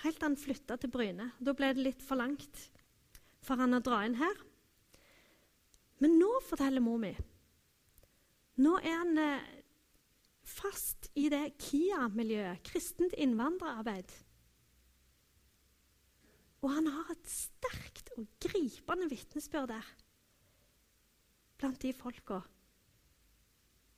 Helt 0.05 0.21
til 0.21 0.29
han 0.29 0.37
flytta 0.39 0.77
til 0.77 0.93
Bryne. 0.93 1.33
Da 1.41 1.55
ble 1.57 1.73
det 1.75 1.83
litt 1.83 2.05
for 2.05 2.21
langt 2.21 2.69
for 3.43 3.59
han 3.59 3.75
å 3.75 3.83
dra 3.83 4.03
inn 4.07 4.19
her. 4.21 4.45
Men 5.99 6.19
nå, 6.21 6.29
forteller 6.47 6.85
mor 6.85 7.01
mi, 7.03 7.11
nå 8.63 8.77
er 8.79 8.95
han 9.01 9.19
eh, 9.19 9.49
fast 10.49 11.11
i 11.19 11.29
det 11.33 11.59
KIA-miljøet, 11.61 12.63
kristent 12.67 13.15
innvandrerarbeid. 13.21 14.13
Og 16.65 16.73
han 16.75 16.89
har 16.91 17.13
et 17.15 17.31
sterkt 17.31 18.11
og 18.19 18.27
gripende 18.43 19.07
vitnesbyrd 19.13 19.71
der 19.71 19.95
blant 21.59 21.83
de 21.83 21.93
folka 21.95 22.41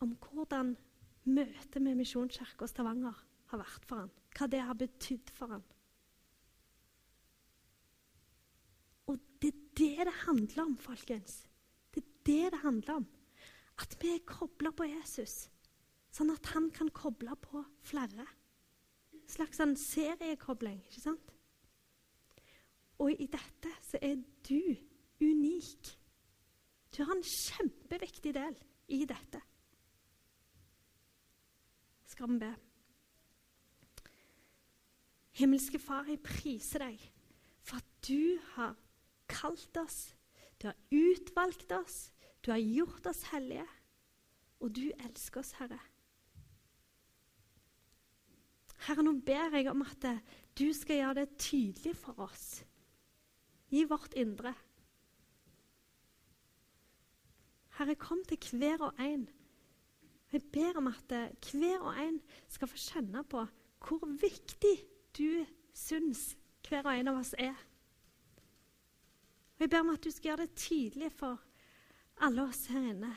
om 0.00 0.14
hvordan 0.16 0.74
møtet 1.28 1.82
med 1.84 1.98
Misjonskirka 1.98 2.68
Stavanger 2.68 3.16
har 3.52 3.60
vært 3.60 3.86
for 3.88 4.02
han, 4.02 4.12
hva 4.36 4.48
det 4.48 4.62
har 4.64 4.78
betydd 4.80 5.32
for 5.36 5.54
han. 5.56 5.64
Og 9.10 9.18
det 9.42 9.52
er 9.52 9.64
det 9.80 10.06
det 10.08 10.16
handler 10.24 10.64
om, 10.64 10.76
folkens. 10.80 11.42
Det 11.92 12.02
er 12.02 12.12
det 12.26 12.52
det 12.54 12.60
handler 12.64 13.00
om. 13.00 13.06
At 13.80 13.96
vi 14.00 14.14
er 14.14 14.26
kobla 14.28 14.72
på 14.76 14.88
Jesus, 14.88 15.48
sånn 16.14 16.32
at 16.34 16.52
han 16.54 16.70
kan 16.74 16.90
koble 16.94 17.36
på 17.42 17.62
flere. 17.86 18.26
En 19.14 19.28
slags 19.30 19.60
sånn 19.60 19.76
seriekobling, 19.78 20.80
ikke 20.88 21.04
sant? 21.04 21.34
Og 23.00 23.14
i 23.14 23.28
dette 23.30 23.72
så 23.86 24.00
er 24.04 24.18
du 24.46 24.74
unik. 25.22 25.92
Du 26.90 27.04
har 27.04 27.14
en 27.14 27.24
kjempeviktig 27.24 28.34
del 28.36 28.58
i 28.90 29.04
dette. 29.08 29.40
Skal 32.10 32.32
vi 32.32 32.40
be? 32.42 32.50
Himmelske 35.40 35.78
Far, 35.80 36.08
jeg 36.10 36.20
priser 36.26 36.82
deg 36.82 37.04
for 37.64 37.78
at 37.78 37.86
du 38.04 38.40
har 38.56 38.74
kalt 39.30 39.78
oss, 39.80 40.10
du 40.60 40.66
har 40.68 40.76
utvalgt 40.90 41.70
oss, 41.72 42.10
du 42.44 42.50
har 42.50 42.60
gjort 42.60 43.06
oss 43.06 43.22
hellige, 43.30 43.64
og 44.60 44.74
du 44.76 44.90
elsker 45.06 45.40
oss, 45.40 45.54
Herre. 45.60 45.78
Herre, 48.90 49.04
nå 49.06 49.12
ber 49.22 49.52
jeg 49.54 49.68
om 49.70 49.84
at 49.86 50.04
du 50.58 50.72
skal 50.74 50.96
gjøre 50.98 51.20
det 51.20 51.36
tydelig 51.38 51.92
for 51.94 52.18
oss 52.24 52.64
i 53.70 53.84
vårt 53.86 54.16
indre. 54.18 54.50
Herre, 57.78 57.94
kom 57.94 58.24
til 58.26 58.58
hver 58.58 58.82
og 58.88 58.98
en. 58.98 59.28
Jeg 60.32 60.42
ber 60.50 60.80
om 60.82 60.90
at 60.90 61.14
hver 61.52 61.78
og 61.78 62.02
en 62.02 62.18
skal 62.50 62.70
få 62.72 62.80
kjenne 62.82 63.22
på 63.30 63.44
hvor 63.86 64.10
viktig 64.20 64.74
du 65.14 65.46
syns 65.70 66.34
hver 66.66 66.82
og 66.82 66.98
en 66.98 67.12
av 67.14 67.22
oss 67.22 67.30
er. 67.38 67.54
Og 69.54 69.62
Jeg 69.62 69.70
ber 69.70 69.86
om 69.86 69.94
at 69.94 70.02
du 70.02 70.10
skal 70.10 70.32
gjøre 70.32 70.48
det 70.48 70.58
tydelig 70.66 71.12
for 71.14 71.38
alle 72.26 72.42
oss 72.42 72.66
her 72.74 72.90
inne 72.90 73.14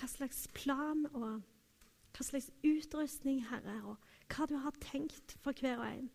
hva 0.00 0.08
slags 0.08 0.48
plan 0.56 1.06
og 1.12 1.42
hva 2.16 2.26
slags 2.26 2.50
utrustning, 2.66 3.42
Herre, 3.48 3.76
og 3.84 4.32
hva 4.32 4.46
du 4.50 4.56
har 4.62 4.76
tenkt 4.82 5.36
for 5.44 5.56
hver 5.56 5.80
og 5.80 5.86
en. 5.88 6.08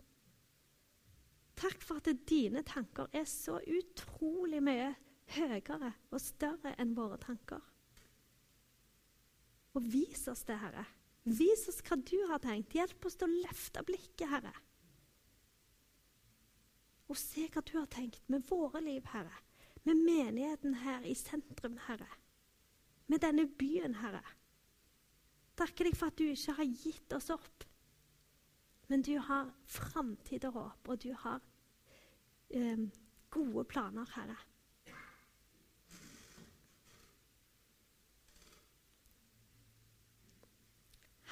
Takk 1.56 1.84
for 1.84 2.02
at 2.02 2.26
dine 2.28 2.66
tanker 2.68 3.08
er 3.16 3.28
så 3.30 3.62
utrolig 3.64 4.60
mye 4.64 4.92
høyere 5.38 5.94
og 6.12 6.20
større 6.22 6.76
enn 6.82 6.94
våre 6.98 7.20
tanker. 7.22 7.64
Og 9.76 9.88
vis 9.92 10.28
oss 10.32 10.44
det, 10.48 10.60
Herre. 10.60 10.86
Vis 11.26 11.66
oss 11.72 11.82
hva 11.84 11.98
du 12.00 12.18
har 12.30 12.44
tenkt. 12.44 12.76
Hjelp 12.76 13.08
oss 13.08 13.18
til 13.20 13.32
å 13.32 13.42
løfte 13.48 13.84
blikket, 13.88 14.28
Herre. 14.32 14.54
Og 17.12 17.18
se 17.20 17.48
hva 17.54 17.64
du 17.64 17.76
har 17.80 17.90
tenkt 17.92 18.24
med 18.32 18.46
våre 18.50 18.84
liv, 18.84 19.04
Herre. 19.12 19.42
Med 19.86 20.00
menigheten 20.02 20.80
her 20.84 21.04
i 21.06 21.16
sentrum, 21.18 21.80
Herre 21.88 22.12
med 23.08 23.20
denne 23.20 23.48
byen, 23.48 23.96
Herre. 23.96 24.22
Takker 25.56 25.88
deg 25.88 25.96
for 25.96 26.12
at 26.12 26.20
du 26.20 26.26
ikke 26.28 26.56
har 26.58 26.68
gitt 26.68 27.16
oss 27.16 27.30
opp, 27.34 27.64
men 28.92 29.04
du 29.06 29.16
har 29.24 29.54
framtid 29.72 30.46
og 30.50 30.60
håp, 30.60 30.90
og 30.92 31.00
du 31.02 31.14
har 31.24 31.40
eh, 32.52 32.84
gode 33.32 33.64
planer, 33.72 34.10
Herre. 34.18 34.38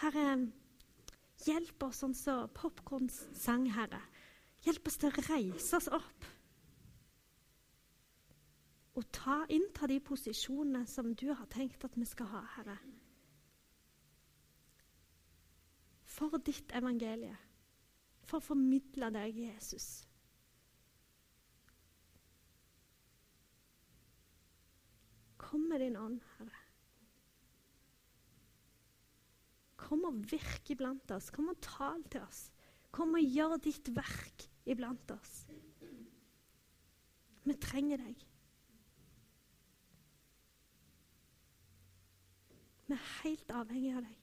Herre, 0.04 0.38
hjelp 1.46 1.84
oss 1.88 2.02
sånn 2.04 2.16
som 2.16 2.44
så 2.44 2.54
Popkorn 2.56 3.12
sang, 3.12 3.70
Herre. 3.72 4.02
Hjelp 4.64 4.88
oss 4.88 5.00
til 5.00 5.12
å 5.12 5.28
reise 5.28 5.78
oss 5.78 5.92
opp 5.92 6.32
og 8.94 9.06
ta, 9.10 9.40
innta 9.50 9.88
de 9.90 9.98
posisjonene 10.06 10.86
som 10.90 11.14
du 11.18 11.32
har 11.34 11.48
tenkt 11.50 11.82
at 11.86 11.96
vi 11.98 12.06
skal 12.06 12.30
ha, 12.30 12.44
Herre. 12.58 12.78
For 16.14 16.38
ditt 16.46 16.74
evangelie. 16.78 17.36
For 18.28 18.38
å 18.38 18.46
formidle 18.46 19.10
deg, 19.16 19.40
Jesus. 19.48 19.88
Kom 25.42 25.66
med 25.72 25.82
din 25.84 25.98
ånd, 25.98 26.22
Herre. 26.38 26.62
Kom 29.84 30.06
og 30.08 30.22
virk 30.32 30.72
iblant 30.74 31.12
oss. 31.14 31.32
Kom 31.34 31.50
og 31.52 31.60
tal 31.66 32.06
til 32.14 32.24
oss. 32.24 32.46
Kom 32.94 33.18
og 33.18 33.26
gjør 33.26 33.58
ditt 33.66 33.90
verk 33.98 34.48
iblant 34.70 35.12
oss. 35.18 35.44
Vi 37.44 37.58
trenger 37.60 38.00
deg. 38.06 38.28
Vi 42.88 42.96
er 42.96 43.08
helt 43.24 43.58
avhengig 43.58 43.98
av 43.98 44.06
deg. 44.06 44.23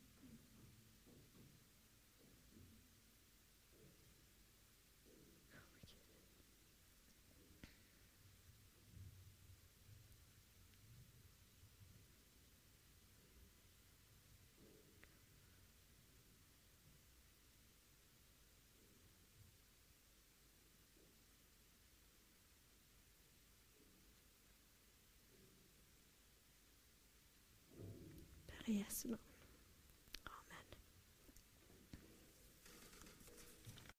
place. 28.90 29.04
Non. 29.08 29.29